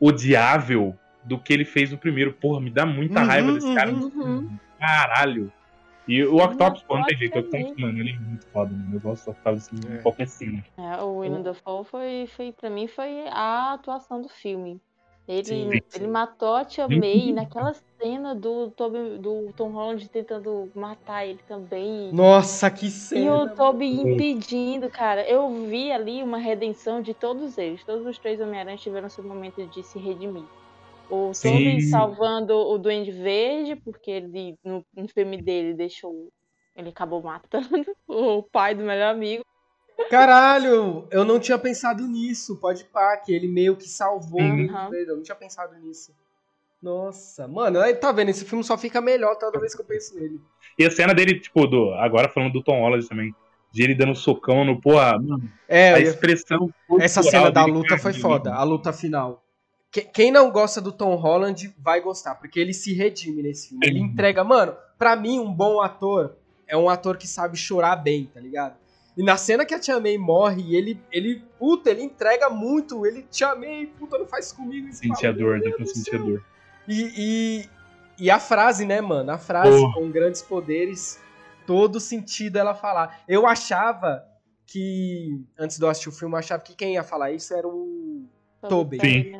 [0.00, 2.32] odiável do que ele fez no primeiro.
[2.32, 3.92] Porra, me dá muita uhum, raiva desse cara.
[3.92, 4.50] Uhum.
[4.78, 5.52] Caralho.
[6.10, 7.36] E o Octopus, pô, não tem jeito.
[7.36, 8.96] O Octopus, mano, ele é muito foda, mano.
[8.96, 9.98] Eu gosto do Octopus assim, é.
[9.98, 10.64] um pouco assim.
[10.76, 14.80] É, o William Dafoe foi, foi, pra mim, foi a atuação do filme.
[15.28, 15.80] Ele, sim, sim.
[15.94, 21.38] ele matou a Tia May naquela cena do, Toby, do Tom Holland tentando matar ele
[21.46, 22.12] também.
[22.12, 23.24] Nossa, que cena!
[23.24, 25.22] E o Toby impedindo, cara.
[25.22, 27.84] Eu vi ali uma redenção de todos eles.
[27.84, 30.42] Todos os três Homem-Aranha tiveram seu momento de se redimir.
[31.10, 36.32] O Toby salvando o Duende Verde, porque ele, no, no filme dele, deixou.
[36.76, 37.68] Ele acabou matando
[38.06, 39.44] o pai do melhor amigo.
[40.08, 42.56] Caralho, eu não tinha pensado nisso.
[42.60, 44.40] Pode pá, que ele meio que salvou.
[44.40, 44.94] Uhum.
[44.94, 46.14] Eu não tinha pensado nisso.
[46.82, 48.30] Nossa, mano, tá vendo?
[48.30, 50.40] Esse filme só fica melhor toda vez que eu penso nele.
[50.78, 53.34] E a cena dele, tipo, do, agora falando do Tom Holland também,
[53.70, 56.72] de ele dando socão no, porra, mano, é, a expressão.
[56.98, 59.44] Essa cena da luta foi foda, a luta final.
[59.90, 63.84] Quem não gosta do Tom Holland vai gostar, porque ele se redime nesse filme.
[63.84, 66.36] Ele entrega, mano, pra mim, um bom ator
[66.68, 68.76] é um ator que sabe chorar bem, tá ligado?
[69.16, 73.04] E na cena que a Tia May morre, ele, ele, puta, ele entrega muito.
[73.04, 75.00] Ele, Tia May, puta, não faz comigo isso.
[75.00, 76.44] Senti a dor, depois senti a dor.
[76.86, 77.68] E, e,
[78.24, 79.32] e, a frase, né, mano?
[79.32, 79.92] A frase, oh.
[79.92, 81.20] com grandes poderes,
[81.66, 83.22] todo sentido ela falar.
[83.26, 84.24] Eu achava
[84.64, 87.66] que, antes de eu assistir o filme, eu achava que quem ia falar isso era
[87.66, 88.24] o
[88.68, 89.00] Tobey.
[89.00, 89.32] Sim.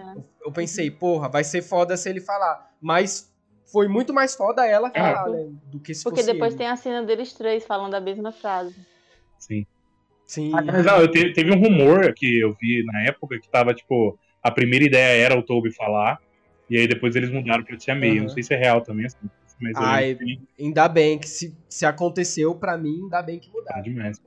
[0.45, 2.71] Eu pensei, porra, vai ser foda se ele falar.
[2.81, 3.31] Mas
[3.71, 5.01] foi muito mais foda ela é.
[5.01, 5.45] falar, é.
[5.45, 5.53] né?
[5.66, 6.59] Do que se Porque depois ele.
[6.59, 8.75] tem a cena deles três falando a mesma frase.
[9.39, 9.66] Sim.
[10.27, 10.53] Sim.
[10.55, 14.16] Ah, não, eu te, teve um rumor que eu vi na época que tava, tipo,
[14.43, 16.21] a primeira ideia era o Toby falar,
[16.68, 18.16] e aí depois eles mudaram pra Tia May.
[18.16, 18.23] Uhum.
[18.23, 19.29] Não sei se é real também, assim.
[19.61, 20.16] Mas Ai,
[20.59, 23.79] ainda bem que se, se aconteceu pra mim, ainda bem que mudaram.
[23.79, 24.23] Ah, demais.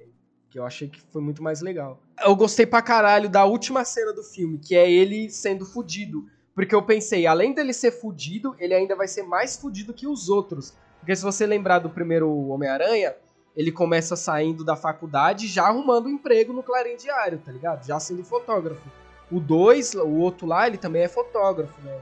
[0.54, 2.00] Que eu achei que foi muito mais legal.
[2.24, 6.28] Eu gostei pra caralho da última cena do filme, que é ele sendo fudido.
[6.54, 10.30] Porque eu pensei, além dele ser fudido, ele ainda vai ser mais fudido que os
[10.30, 10.76] outros.
[11.00, 13.16] Porque se você lembrar do primeiro Homem-Aranha,
[13.58, 17.84] ele começa saindo da faculdade já arrumando um emprego no Clarim Diário, tá ligado?
[17.88, 18.88] Já sendo fotógrafo.
[19.32, 22.00] O 2, o outro lá, ele também é fotógrafo, né?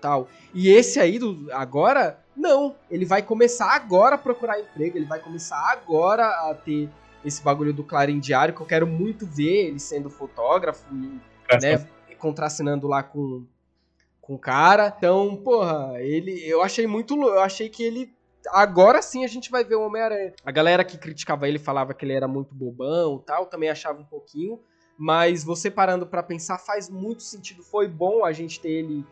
[0.00, 0.26] Tal.
[0.54, 2.74] E esse aí, do, agora, não.
[2.90, 6.88] Ele vai começar agora a procurar emprego, ele vai começar agora a ter
[7.24, 11.86] esse bagulho do Clarim Diário, que eu quero muito ver ele sendo fotógrafo, né?
[12.18, 13.46] Contracenando lá com
[14.30, 14.94] com o cara.
[14.96, 16.40] Então, porra, ele.
[16.46, 17.20] Eu achei muito.
[17.20, 18.14] Eu achei que ele.
[18.52, 20.32] Agora sim a gente vai ver o Homem-Aranha.
[20.44, 24.04] A galera que criticava ele falava que ele era muito bobão tal, também achava um
[24.04, 24.60] pouquinho.
[24.96, 27.62] Mas você parando para pensar, faz muito sentido.
[27.62, 29.04] Foi bom a gente ter ele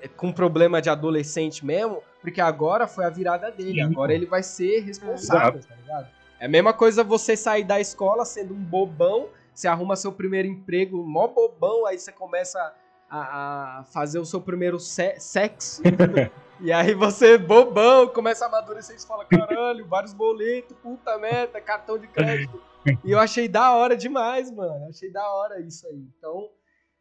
[0.00, 3.80] é, com problema de adolescente mesmo, porque agora foi a virada dele.
[3.80, 6.08] Agora ele vai ser responsável, tá ligado?
[6.40, 10.46] É a mesma coisa você sair da escola sendo um bobão, você arruma seu primeiro
[10.46, 12.74] emprego, mó bobão, aí você começa
[13.10, 15.82] a, a fazer o seu primeiro se sexo.
[16.60, 21.98] e aí você, bobão, começa a amadurecer e fala: caralho, vários boletos, puta merda, cartão
[21.98, 22.62] de crédito.
[23.04, 24.88] E eu achei da hora demais, mano.
[24.88, 26.06] achei da hora isso aí.
[26.16, 26.48] Então,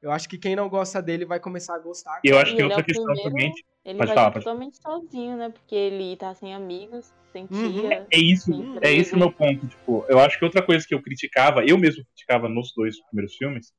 [0.01, 2.19] eu acho que quem não gosta dele vai começar a gostar.
[2.23, 3.53] E eu acho que outra é questão primeiro, também.
[3.87, 5.49] Ele pode vai falar, totalmente sozinho, né?
[5.49, 7.71] Porque ele tá sem amigos, sem uhum.
[7.71, 8.05] tia.
[8.11, 9.65] É isso, é esse o meu ponto.
[9.65, 13.33] Tipo, eu acho que outra coisa que eu criticava, eu mesmo criticava nos dois primeiros
[13.37, 13.73] filmes,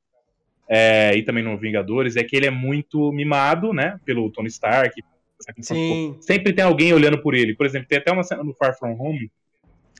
[0.67, 4.99] é, e também no Vingadores, é que ele é muito mimado, né, pelo Tony Stark.
[5.61, 6.17] Sim.
[6.19, 7.55] Sempre tem alguém olhando por ele.
[7.55, 9.31] Por exemplo, tem até uma cena no Far From Home.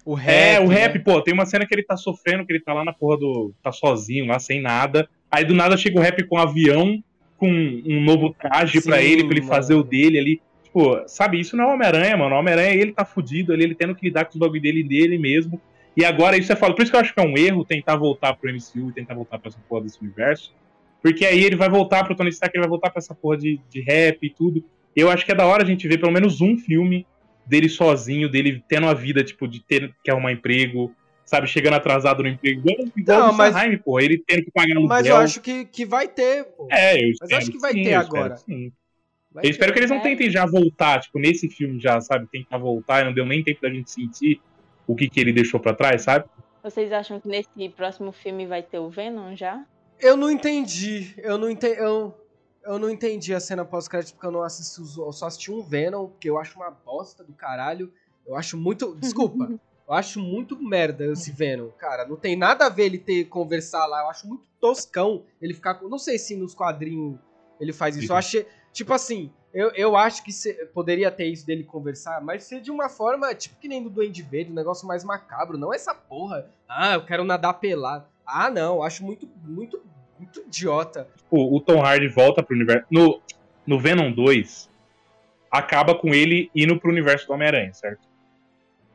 [0.04, 0.36] O rap.
[0.36, 1.04] É, o rap, né?
[1.04, 3.54] pô, tem uma cena que ele tá sofrendo, que ele tá lá na porra do.
[3.62, 5.08] tá sozinho, lá sem nada.
[5.30, 7.00] Aí do nada chega o rap com um avião,
[7.40, 9.54] com um novo traje para ele, pra ele mano.
[9.54, 10.42] fazer o dele ali.
[10.64, 12.36] Tipo, sabe, isso não é Homem-Aranha, mano.
[12.36, 15.60] Homem-Aranha, ele tá fudido ali, ele tendo que lidar com os bagulho dele dele mesmo.
[15.98, 17.96] E agora isso é fala, por isso que eu acho que é um erro tentar
[17.96, 20.54] voltar pro MCU e tentar voltar pra essa porra desse universo.
[21.02, 23.60] Porque aí ele vai voltar pro Tony Stark, ele vai voltar pra essa porra de,
[23.70, 24.64] de rap e tudo.
[24.96, 27.08] Eu acho que é da hora a gente ver pelo menos um filme
[27.46, 30.94] dele sozinho, dele tendo a vida, tipo, de ter que arrumar emprego,
[31.30, 32.64] sabe, chegando atrasado no emprego.
[32.98, 34.90] Igual não, mas, Heim, pô, ele tendo que pagar aluguel.
[34.90, 36.68] Mas eu acho que, que vai ter, pô.
[36.72, 38.38] É, eu espero, Mas eu acho que vai sim, ter agora.
[38.38, 38.72] Sim.
[39.32, 42.58] Vai eu espero que eles não tentem já voltar, tipo, nesse filme já, sabe, tentar
[42.58, 44.42] voltar, e não deu nem tempo da gente sentir
[44.88, 46.26] o que, que ele deixou para trás, sabe?
[46.64, 49.64] Vocês acham que nesse próximo filme vai ter o Venom já?
[50.00, 51.14] Eu não entendi.
[51.18, 51.80] Eu não entendi.
[51.80, 52.14] Eu,
[52.64, 54.80] eu não entendi a cena pós-crédito porque eu não assisti.
[55.00, 57.94] Eu só assisti um Venom, porque eu acho uma bosta do caralho.
[58.26, 58.96] Eu acho muito.
[58.96, 59.48] Desculpa.
[59.90, 62.06] eu acho muito merda esse Venom, cara.
[62.06, 64.02] Não tem nada a ver ele ter conversar lá.
[64.02, 65.90] Eu acho muito toscão ele ficar com.
[65.90, 67.18] Não sei se nos quadrinhos
[67.60, 68.12] ele faz isso.
[68.12, 68.46] Eu achei.
[68.72, 70.32] Tipo assim, eu, eu acho que
[70.76, 74.22] poderia ter isso dele conversar, mas ser de uma forma, tipo que nem do Duende
[74.22, 75.58] Verde, um negócio mais macabro.
[75.58, 76.48] Não essa porra.
[76.68, 78.06] Ah, eu quero nadar pelado.
[78.24, 79.82] Ah, não, acho muito, muito,
[80.20, 81.08] muito idiota.
[81.32, 82.86] O, o Tom Hardy volta pro universo.
[82.92, 83.20] No,
[83.66, 84.70] no Venom 2,
[85.50, 88.09] acaba com ele indo pro universo do Homem-Aranha, certo?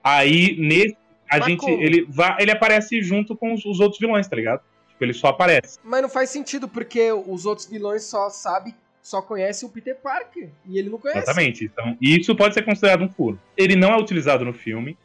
[0.04, 0.96] Aí, nesse.
[1.28, 1.68] A Mas gente.
[1.68, 4.60] Ele, vai, ele aparece junto com os, os, outros vilões, tá ligado?
[4.90, 5.78] Tipo, ele só aparece.
[5.82, 10.48] Mas não faz sentido, porque os outros vilões só sabem só conhece o Peter Parker.
[10.66, 11.18] E ele não conhece.
[11.20, 11.64] Exatamente.
[11.64, 13.38] Então, isso pode ser considerado um furo.
[13.56, 14.96] Ele não é utilizado no filme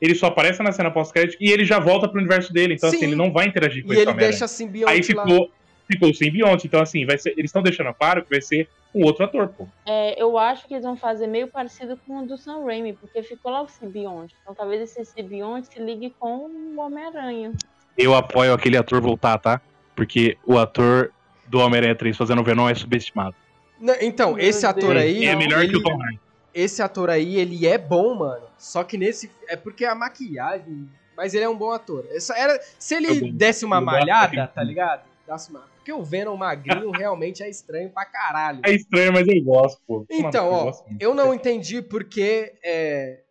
[0.00, 2.74] ele só aparece na cena pós-crédito e ele já volta pro universo dele.
[2.74, 2.96] Então, Sim.
[2.96, 5.50] assim, ele não vai interagir com e esse ele deixa simbionte Aí ficou,
[5.90, 6.66] ficou o simbionte.
[6.66, 9.66] Então, assim, vai ser, eles estão deixando claro que vai ser um outro ator, pô.
[9.84, 13.22] É, eu acho que eles vão fazer meio parecido com o do Sam Raimi, porque
[13.22, 14.34] ficou lá o simbionte.
[14.42, 17.52] Então, talvez esse simbionte se ligue com o Homem-Aranha.
[17.96, 19.60] Eu apoio aquele ator voltar, tá?
[19.94, 21.12] Porque o ator
[21.46, 23.34] do Homem-Aranha 3 fazendo o Venom é subestimado.
[23.78, 24.76] Não, então, Meu esse Deus.
[24.76, 25.24] ator aí.
[25.24, 25.72] É melhor ele...
[25.72, 26.26] que o Tom Hardy
[26.56, 28.46] esse ator aí, ele é bom, mano.
[28.56, 29.30] Só que nesse.
[29.46, 30.88] É porque a maquiagem.
[31.14, 32.06] Mas ele é um bom ator.
[32.10, 35.02] Essa era, se ele desse uma malhada, tá ligado?
[35.26, 38.60] Desse uma, porque o Venom magrinho realmente é estranho pra caralho.
[38.64, 40.06] É estranho, mas eu gosto, pô.
[40.10, 42.54] Então, Mano, ó, eu, eu não entendi porque.
[42.62, 43.22] É...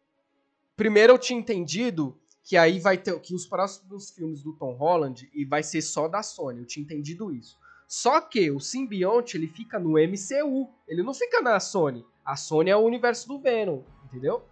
[0.76, 5.30] Primeiro eu tinha entendido que aí vai ter que os próximos filmes do Tom Holland
[5.34, 6.60] e vai ser só da Sony.
[6.60, 7.58] Eu tinha entendido isso.
[7.88, 12.06] Só que o simbionte ele fica no MCU, ele não fica na Sony.
[12.24, 14.44] A Sony é o universo do Venom, entendeu?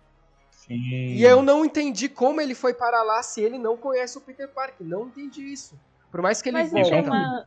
[0.52, 0.76] Sim.
[0.76, 4.48] E eu não entendi como ele foi para lá se ele não conhece o Peter
[4.48, 4.86] Parker.
[4.86, 5.78] Não entendi isso.
[6.14, 6.92] Por mais que ele Mas volte.
[6.92, 7.44] tem uma...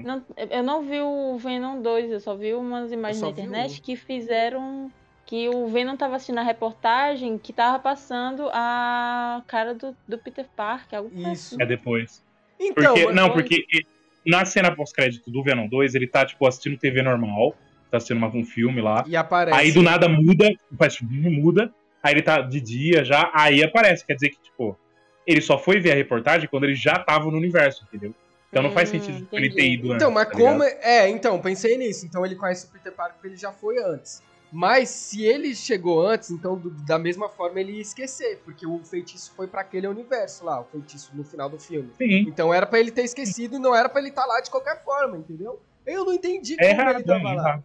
[0.00, 3.82] Não, eu não vi o Venom 2, eu só vi umas imagens na internet um.
[3.82, 4.92] que fizeram
[5.24, 10.46] que o Venom tava assistindo a reportagem que tava passando a cara do, do Peter
[10.54, 11.54] Parker, algo Isso.
[11.54, 11.56] assim.
[11.58, 12.22] É depois.
[12.60, 13.64] Então, Porque, não, foi- porque
[14.26, 17.54] na cena pós-crédito do Venom 2, ele tá, tipo, assistindo TV normal,
[17.90, 19.04] tá assistindo uma- um filme lá.
[19.06, 19.58] E aparece.
[19.58, 20.50] Aí do nada muda,
[21.30, 21.72] muda,
[22.02, 24.04] aí ele tá de dia já, aí aparece.
[24.06, 24.78] Quer dizer que, tipo,
[25.26, 28.14] ele só foi ver a reportagem quando ele já tava no universo, entendeu?
[28.48, 30.62] Então não faz Hum, sentido ele ter ido Então, antes, mas tá como.
[30.62, 30.78] ligado?
[30.82, 32.06] É, então, pensei nisso.
[32.06, 34.22] Então ele conhece o Peter Parker porque ele já foi antes.
[34.52, 38.78] Mas se ele chegou antes, então do- da mesma forma ele ia esquecer, porque o
[38.84, 41.90] feitiço foi pra aquele universo lá, o feitiço no final do filme.
[41.98, 42.24] Sim.
[42.28, 44.82] Então era pra ele ter esquecido e não era pra ele estar lá de qualquer
[44.84, 45.60] forma, entendeu?
[45.84, 47.60] Eu não entendi É como errado, ele tava é lá.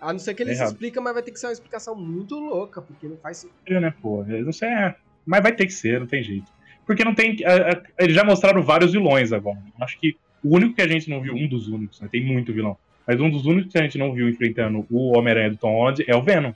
[0.00, 1.94] A não ser que ele É se explica, mas vai ter que ser uma explicação
[1.94, 3.58] muito louca, porque não faz sentido.
[3.66, 4.24] É, né, pô?
[4.24, 4.94] Eu não sei, é.
[5.26, 6.50] Mas vai ter que ser, não tem jeito.
[6.86, 7.36] Porque não tem.
[7.44, 9.58] a- a- Eles já mostraram vários vilões agora.
[9.80, 12.08] Acho que o único que a gente não viu, um dos únicos, né?
[12.10, 12.76] Tem muito vilão.
[13.06, 16.04] Mas um dos únicos que a gente não viu enfrentando o Homem-Aranha do Tom Holland
[16.06, 16.52] é o Venom.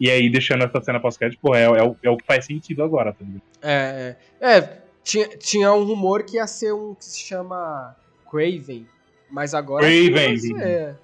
[0.00, 2.82] E aí, deixando essa cena pós-crédito, pô, é, é o, é o que faz sentido
[2.82, 3.42] agora, tá ligado?
[3.62, 7.94] É, é, é, tinha, tinha um rumor que ia ser um que se chama
[8.28, 8.86] Craven,
[9.30, 9.86] mas agora...
[9.86, 10.36] Craven.
[10.36, 10.96] ser.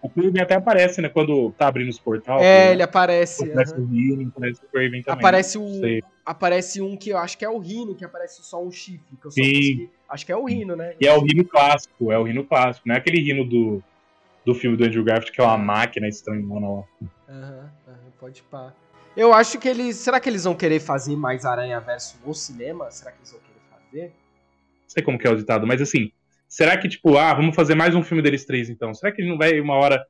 [0.00, 1.08] O Craven até aparece, né?
[1.08, 2.40] Quando tá abrindo os portais.
[2.42, 3.42] É, ele aparece.
[3.50, 5.18] Aparece o Rino, aparece o Craven também.
[5.18, 6.02] Aparece o, Sei.
[6.24, 9.16] aparece um que eu acho que é o Rino, que aparece só um chifre.
[9.20, 9.52] Que eu só Sim.
[9.52, 10.94] consegui- acho que é o Rino, né?
[11.00, 12.86] E é o Rino clássico, é o Rino clássico.
[12.88, 13.82] Não é aquele Rino do,
[14.46, 16.82] do filme do Andrew Garfield, que é uma máquina estranhona lá.
[17.28, 18.72] Aham, aham, pode pá.
[19.16, 19.96] Eu acho que eles.
[19.96, 22.88] Será que eles vão querer fazer mais Aranha Verso no cinema?
[22.92, 24.06] Será que eles vão querer fazer?
[24.08, 26.12] Não sei como que é o ditado, mas assim,
[26.48, 28.94] será que, tipo, ah, vamos fazer mais um filme deles três, então?
[28.94, 30.04] Será que ele não vai, uma hora,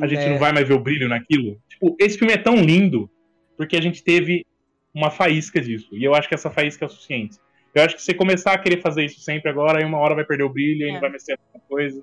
[0.00, 0.30] a gente é.
[0.30, 1.60] não vai mais ver o brilho naquilo?
[1.68, 3.10] Tipo, esse filme é tão lindo,
[3.56, 4.46] porque a gente teve
[4.94, 7.36] uma faísca disso, e eu acho que essa faísca é o suficiente.
[7.74, 10.14] Eu acho que se você começar a querer fazer isso sempre agora, aí uma hora
[10.14, 10.92] vai perder o brilho, É.
[10.92, 12.02] não vai mais ser a mesma coisa,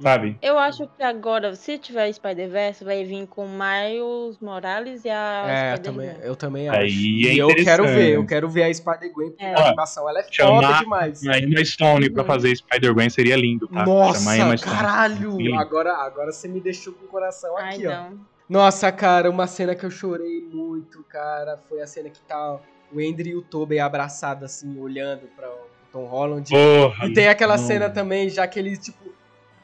[0.00, 0.36] sabe?
[0.42, 5.76] Eu acho que agora, se tiver Spider-Verse, vai vir com Miles Morales e a É,
[5.76, 6.78] também, eu também acho.
[6.80, 9.54] Aí é e eu quero ver, eu quero ver a Spider-Gwen, porque É.
[9.54, 11.26] a animação ela é Chamar- foda demais.
[11.26, 12.26] A Emma Stone pra Uhum.
[12.26, 13.84] fazer Spider-Man seria lindo, tá?
[13.84, 15.54] Nossa, caralho!
[15.58, 17.90] Agora, agora você me deixou com o coração Ai, aqui, ó.
[17.90, 18.18] não.
[18.48, 22.58] Nossa, cara, uma cena que eu chorei muito, cara, foi a cena que tá
[22.92, 26.50] o Andrew e o Tobey abraçados, assim, olhando pra o Tom Holland.
[26.50, 27.64] Porra, E tem aquela não.
[27.64, 29.09] cena também, já que eles, tipo,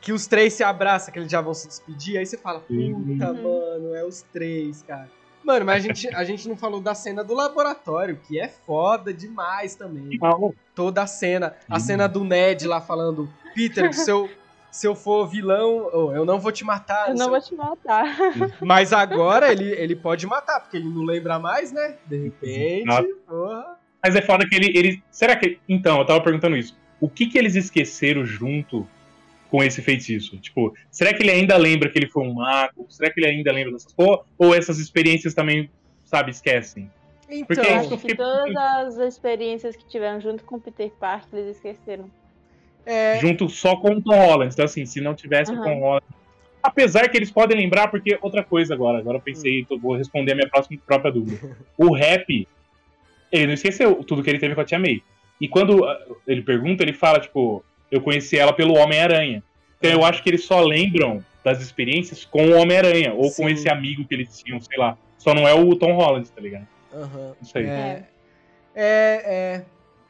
[0.07, 2.73] que os três se abraçam, que eles já vão se despedir, aí você fala, puta,
[2.77, 3.17] Uhum.
[3.43, 5.11] mano, é os três, cara.
[5.43, 9.13] Mano, mas a gente, a gente não falou da cena do laboratório, que é foda
[9.13, 10.17] demais também.
[10.77, 11.57] Toda a cena.
[11.69, 11.81] A Uhum.
[11.81, 14.31] cena do Ned lá falando, Peter, se eu,
[14.71, 17.09] se eu for vilão, oh, eu não vou te matar.
[17.09, 18.05] Eu não vou te matar.
[18.61, 21.97] mas agora ele, ele pode matar, porque ele não lembra mais, né?
[22.07, 23.77] De repente, porra.
[24.05, 25.03] Mas é foda que ele, ele.
[25.11, 25.59] Será que.
[25.69, 26.77] Então, eu tava perguntando isso.
[27.01, 28.87] O que que eles esqueceram junto
[29.51, 30.37] com esse feitiço?
[30.39, 32.87] Tipo, será que ele ainda lembra que ele foi um mago?
[32.89, 34.19] Será que ele ainda lembra dessas coisas?
[34.39, 35.71] Ou essas experiências também,
[36.05, 36.91] sabe, esquecem?
[37.29, 40.21] Então, Porque Eu é isso acho que eu que fiquei- todas as experiências que tiveram
[40.21, 42.11] junto com o Peter Parker, eles esqueceram.
[42.85, 44.53] é, Junto só com o Tom Holland.
[44.53, 45.65] Então, assim, se não tivesse o Aham.
[45.65, 46.05] Tom Holland.
[46.63, 50.33] Apesar que eles podem lembrar, porque outra coisa agora, agora eu pensei, tô- vou responder
[50.33, 51.57] a minha próxima própria dúvida.
[51.77, 52.47] O rap,
[53.33, 55.01] ele não esqueceu tudo que ele teve com a Tia May.
[55.41, 59.43] E quando ah, ele pergunta, ele fala, tipo, eu conheci ela pelo Homem-Aranha.
[59.79, 63.43] Então eu acho que eles só lembram das experiências com o Homem-Aranha, ou Sim.
[63.43, 64.99] com esse amigo que eles tinham, sei lá.
[65.19, 66.67] Só não é o Tom Holland, tá ligado?
[66.93, 67.37] aham.
[67.41, 67.67] Não sei.
[67.67, 68.05] É,
[68.75, 69.65] é,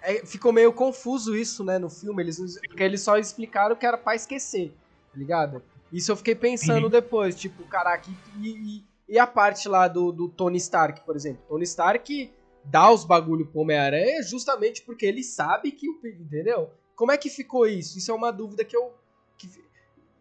[0.04, 2.22] é, é, ficou meio confuso isso, né, no filme.
[2.22, 4.72] Eles, porque eles só explicaram que era pra esquecer,
[5.12, 5.62] tá ligado?
[5.92, 6.90] Isso eu fiquei pensando Uhum.
[6.90, 8.08] depois, tipo, caraca,
[8.40, 11.42] e, e, e a parte lá do, do Tony Stark, por exemplo?
[11.48, 12.30] Tony Stark
[12.64, 16.00] dá os bagulho pro Homem-Aranha justamente porque ele sabe que o.
[16.04, 16.70] Entendeu?
[16.96, 17.98] Como é que ficou isso?
[17.98, 18.94] Isso é uma dúvida que eu.
[19.36, 19.48] Que,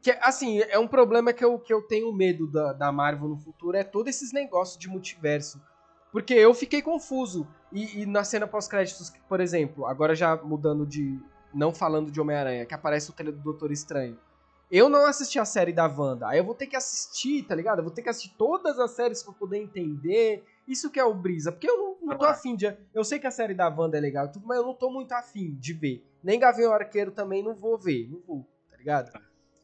[0.02, 3.38] que, assim, é um problema que eu, que eu tenho medo da, da Marvel no
[3.38, 5.60] futuro, é todos esses negócios de multiverso.
[6.12, 7.48] Porque eu fiquei confuso.
[7.72, 11.20] E, e na cena pós-créditos, por exemplo, agora já mudando de.
[11.54, 14.20] Não falando de Homem-Aranha, que aparece o trailer do Doutor Estranho.
[14.70, 16.28] Eu não assisti a série da Wanda.
[16.28, 17.80] Aí eu vou ter que assistir, tá ligado?
[17.80, 20.44] Eu vou ter que assistir todas as séries pra poder entender.
[20.68, 21.52] Isso que é o Brisa.
[21.52, 22.76] Porque eu não, não tô afim de.
[22.94, 24.90] Eu sei que a série da Wanda é legal e tudo, mas eu não tô
[24.90, 26.04] muito afim de ver.
[26.26, 28.10] Nem Gavião Arqueiro também não vou ver.
[28.10, 29.12] Não vou, tá ligado?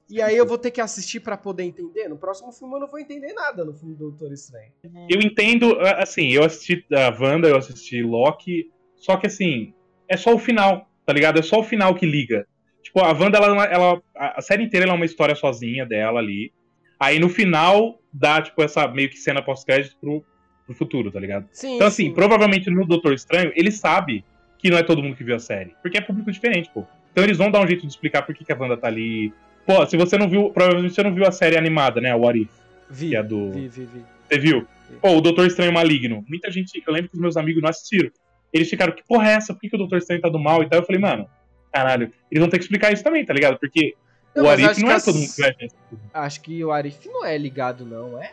[0.07, 2.07] E aí eu vou ter que assistir pra poder entender.
[2.07, 4.71] No próximo filme eu não vou entender nada no filme do Doutor Estranho.
[5.09, 9.73] Eu entendo, assim, eu assisti a Wanda, eu assisti Loki, só que assim,
[10.07, 11.39] é só o final, tá ligado?
[11.39, 12.45] É só o final que liga.
[12.83, 16.53] Tipo, a Wanda, ela, ela a série inteira é uma história sozinha dela ali.
[16.99, 20.23] Aí no final dá, tipo, essa meio que cena pós-crédito pro,
[20.67, 21.47] pro futuro, tá ligado?
[21.51, 22.13] Sim, então, assim, sim.
[22.13, 24.23] provavelmente no Doutor Estranho, ele sabe
[24.61, 25.75] que não é todo mundo que viu a série.
[25.81, 26.85] Porque é público diferente, pô.
[27.11, 29.33] Então eles vão dar um jeito de explicar por que, que a Wanda tá ali.
[29.65, 32.11] Pô, se você não viu, provavelmente você não viu a série animada, né?
[32.11, 32.49] A What If.
[32.89, 33.51] Vi, que é do...
[33.51, 34.03] vi, vi, vi.
[34.29, 34.67] Você viu?
[35.01, 36.23] Pô, o Doutor Estranho Maligno.
[36.27, 38.11] Muita gente, eu lembro que os meus amigos não assistiram.
[38.53, 39.53] Eles ficaram, que porra é essa?
[39.53, 40.79] Por que, que o Doutor Estranho tá do mal e tal?
[40.79, 41.27] Eu falei, mano,
[41.71, 43.57] caralho, eles vão ter que explicar isso também, tá ligado?
[43.57, 43.95] Porque
[44.35, 45.71] não, o Arif não é todo mundo que vai ver.
[46.13, 48.31] Acho que o Arif não é ligado, não, é?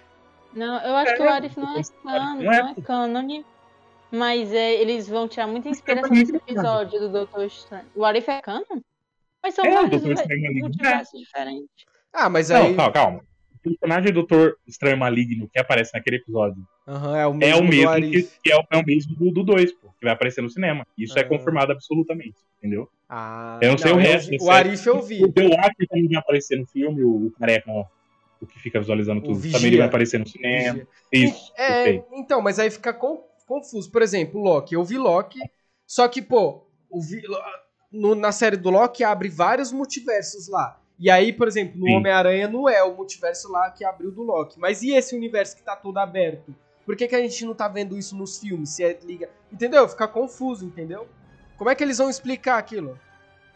[0.54, 3.44] Não, eu acho é, que o Arif não é canon, não é, não é canon,
[4.10, 7.86] mas é, eles vão tirar muita inspiração desse episódio do Doutor Estranho.
[7.94, 8.62] O Arif é canon?
[9.42, 11.86] Mas são é, vários multiversos diferentes.
[12.12, 12.68] Ah, mas aí...
[12.68, 13.28] Não, calma, calma.
[13.64, 17.60] O personagem do Doutor Estranho Maligno que aparece naquele episódio uhum, é o mesmo, é
[17.60, 20.40] o mesmo que, que, é, o, é o mesmo do 2, pô, que vai aparecer
[20.40, 20.86] no cinema.
[20.96, 22.88] Isso é confirmado absolutamente, entendeu?
[23.08, 24.30] Ah, eu não sei o resto.
[24.40, 25.24] O Arif eu vi.
[25.24, 27.70] O The Watcher também vai aparecer no filme, o careca,
[28.40, 29.40] o que fica visualizando tudo.
[29.50, 30.86] Também ele vai aparecer no cinema.
[31.12, 31.28] Vigia.
[31.28, 31.52] Isso.
[31.56, 32.92] É, então, mas aí fica
[33.48, 33.90] confuso.
[33.90, 34.74] Por exemplo, Loki.
[34.74, 35.40] Eu vi Loki,
[35.86, 37.22] só que, pô, vi,
[37.90, 40.78] no, na série do Loki abre vários multiversos lá.
[40.98, 44.58] E aí, por exemplo, no Homem-Aranha não é o multiverso lá que abriu do Loki.
[44.58, 46.54] Mas e esse universo que tá todo aberto?
[46.84, 48.70] Por que, que a gente não tá vendo isso nos filmes?
[48.70, 49.30] Se é liga.
[49.52, 49.88] Entendeu?
[49.88, 51.06] Fica confuso, entendeu?
[51.56, 52.98] Como é que eles vão explicar aquilo?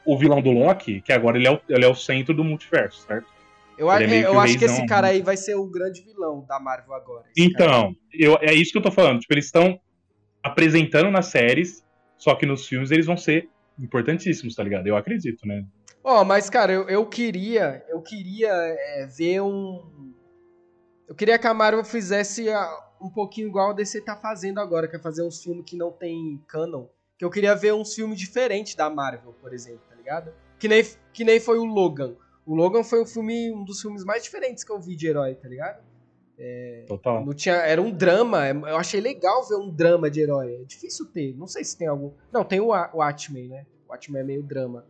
[0.04, 3.06] O vilão do Loki, que agora ele é o, ele é o centro do multiverso,
[3.06, 3.31] certo?
[3.76, 6.94] Eu, é eu acho que esse cara aí vai ser o grande vilão da Marvel
[6.94, 7.24] agora.
[7.36, 9.20] Então, eu, é isso que eu tô falando.
[9.20, 9.80] Tipo, eles estão
[10.42, 11.84] apresentando nas séries,
[12.16, 13.48] só que nos filmes eles vão ser
[13.78, 14.86] importantíssimos, tá ligado?
[14.86, 15.64] Eu acredito, né?
[16.04, 20.12] Ó, oh, mas cara, eu, eu queria, eu queria é, ver um,
[21.08, 22.46] eu queria que a Marvel fizesse
[23.00, 25.92] um pouquinho igual a DC tá fazendo agora, que é fazer uns filmes que não
[25.92, 26.86] tem canon
[27.22, 30.32] que eu queria ver uns filmes diferentes da Marvel, por exemplo, tá ligado?
[30.58, 32.16] Que nem, que nem foi o Logan.
[32.44, 35.34] O Logan foi um filme, um dos filmes mais diferentes que eu vi de herói,
[35.34, 35.82] tá ligado?
[36.38, 37.24] É, Total.
[37.24, 38.46] Não tinha, era um drama.
[38.46, 40.54] É, eu achei legal ver um drama de herói.
[40.62, 41.34] É difícil ter.
[41.36, 42.12] Não sei se tem algum.
[42.32, 43.66] Não, tem o, o Watchmen, né?
[43.86, 44.84] O Watchmen é meio drama.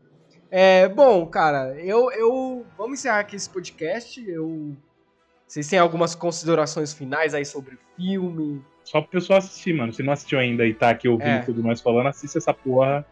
[0.51, 2.65] É, bom, cara, eu, eu.
[2.77, 4.23] Vamos encerrar aqui esse podcast.
[4.27, 4.75] Eu.
[5.47, 8.63] Vocês têm algumas considerações finais aí sobre o filme?
[8.85, 9.93] só pro pessoal assistir, mano.
[9.93, 11.43] Se não assistiu ainda e tá aqui ouvindo é.
[11.43, 13.07] tudo nós falando, assista essa porra.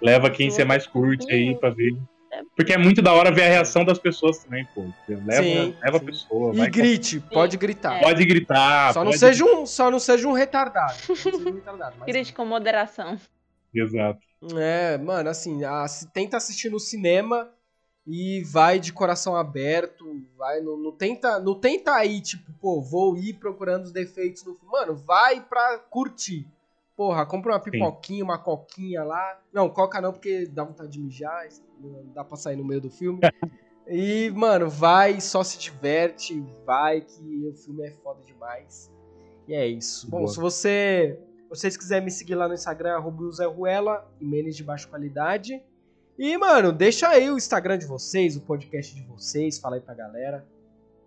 [0.00, 1.96] Leva quem você mais curte aí pra ver.
[2.56, 4.86] Porque é muito da hora ver a reação das pessoas também, pô.
[5.08, 6.04] Leva, sim, leva sim.
[6.04, 6.54] a pessoa.
[6.54, 7.28] E grite, com...
[7.28, 8.00] pode gritar.
[8.00, 8.92] Pode gritar.
[8.92, 9.12] Só, pode...
[9.12, 10.94] Não seja um, só não seja um retardado.
[11.08, 13.18] Um retardado grite com moderação.
[13.74, 14.20] Exato.
[14.56, 17.50] É, mano, assim, a, tenta assistir no cinema
[18.06, 20.04] e vai de coração aberto,
[20.36, 24.54] vai, não, não, tenta, não tenta aí, tipo, pô, vou ir procurando os defeitos no
[24.54, 24.72] filme.
[24.72, 26.46] Mano, vai pra curtir.
[27.02, 28.22] Porra, compra uma pipoquinha, Sim.
[28.22, 29.40] uma coquinha lá.
[29.52, 31.48] Não, coca não, porque dá vontade de mijar,
[31.80, 33.18] não dá pra sair no meio do filme.
[33.88, 38.88] e, mano, vai, só se diverte, vai, que o filme é foda demais.
[39.48, 40.08] E é isso.
[40.08, 40.28] Bom, Boa.
[40.28, 41.18] se você,
[41.50, 45.60] vocês quiserem me seguir lá no Instagram, arroba Ruela, e de baixa qualidade.
[46.16, 49.92] E, mano, deixa aí o Instagram de vocês, o podcast de vocês, fala aí pra
[49.92, 50.46] galera.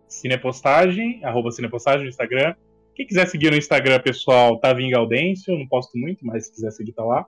[0.10, 2.54] Cinepostagem, arroba Cinepostagem no Instagram.
[2.96, 6.72] Quem quiser seguir no Instagram, pessoal, Tavinho Gaudêncio, eu não posto muito, mas se quiser
[6.72, 7.26] seguir, tá lá.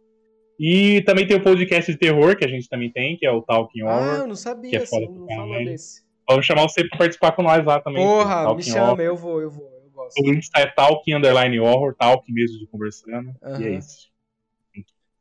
[0.60, 3.42] E também tem o podcast de terror, que a gente também tem, que é o
[3.42, 4.16] Talking Horror.
[4.16, 6.02] Ah, eu não sabia, que é foda assim, não desse.
[6.28, 8.04] Vamos chamar você pra participar com nós lá também.
[8.04, 9.02] Porra, me chama, Horror.
[9.02, 10.20] eu vou, eu vou, eu gosto.
[10.22, 13.62] O Insta é Talking Underline Horror, Talking mesmo de conversando, uhum.
[13.62, 14.08] e é isso.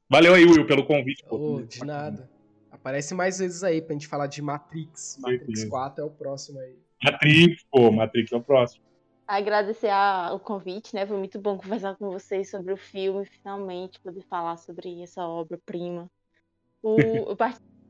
[0.09, 1.25] Valeu aí, Will, pelo convite.
[1.29, 2.31] Oh, de nada.
[2.71, 5.19] Aparece mais vezes aí pra gente falar de Matrix.
[5.21, 6.77] Matrix 4 é o próximo aí.
[7.03, 8.86] Matrix, pô, Matrix é o próximo.
[9.27, 11.05] Agradecer a, o convite, né?
[11.05, 16.09] Foi muito bom conversar com vocês sobre o filme, finalmente, poder falar sobre essa obra-prima.
[16.83, 17.37] eu,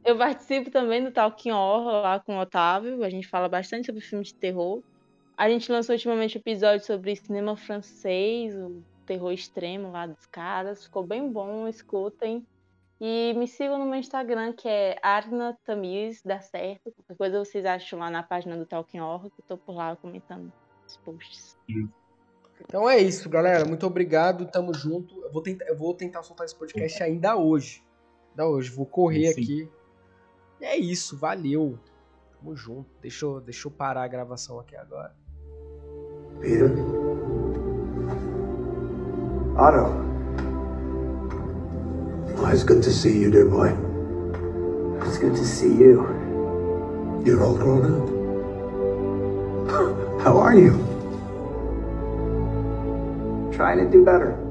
[0.04, 4.00] eu participo também do Talking Horror lá com o Otávio, a gente fala bastante sobre
[4.00, 4.82] filme de terror.
[5.36, 10.84] A gente lançou ultimamente um episódio sobre cinema francês, o terror extremo lá dos caras.
[10.84, 12.46] Ficou bem bom, escutem.
[12.98, 16.90] E me sigam no meu Instagram, que é Arna Tamiz, dá certo.
[16.92, 19.94] Qualquer coisa vocês acham lá na página do Talking Horror, que eu tô por lá
[19.96, 20.50] comentando
[20.86, 21.56] os posts.
[22.60, 23.64] Então é isso, galera.
[23.64, 25.14] Muito obrigado, tamo junto.
[25.22, 27.82] Eu vou tentar, eu vou tentar soltar esse podcast ainda hoje.
[28.30, 28.70] Ainda hoje.
[28.70, 29.42] Vou correr Sim.
[29.42, 29.70] aqui.
[30.60, 31.78] E é isso, valeu.
[32.38, 32.88] Tamo junto.
[33.00, 35.14] Deixa eu, deixa eu parar a gravação aqui agora.
[36.40, 36.70] Peter?
[39.56, 40.06] Otto.
[42.36, 43.70] Well, it's good to see you, dear boy.
[45.06, 46.04] It's good to see you.
[47.24, 48.02] You're all grown
[49.68, 50.02] up.
[50.22, 50.72] How are you?
[53.54, 54.45] Trying to do better.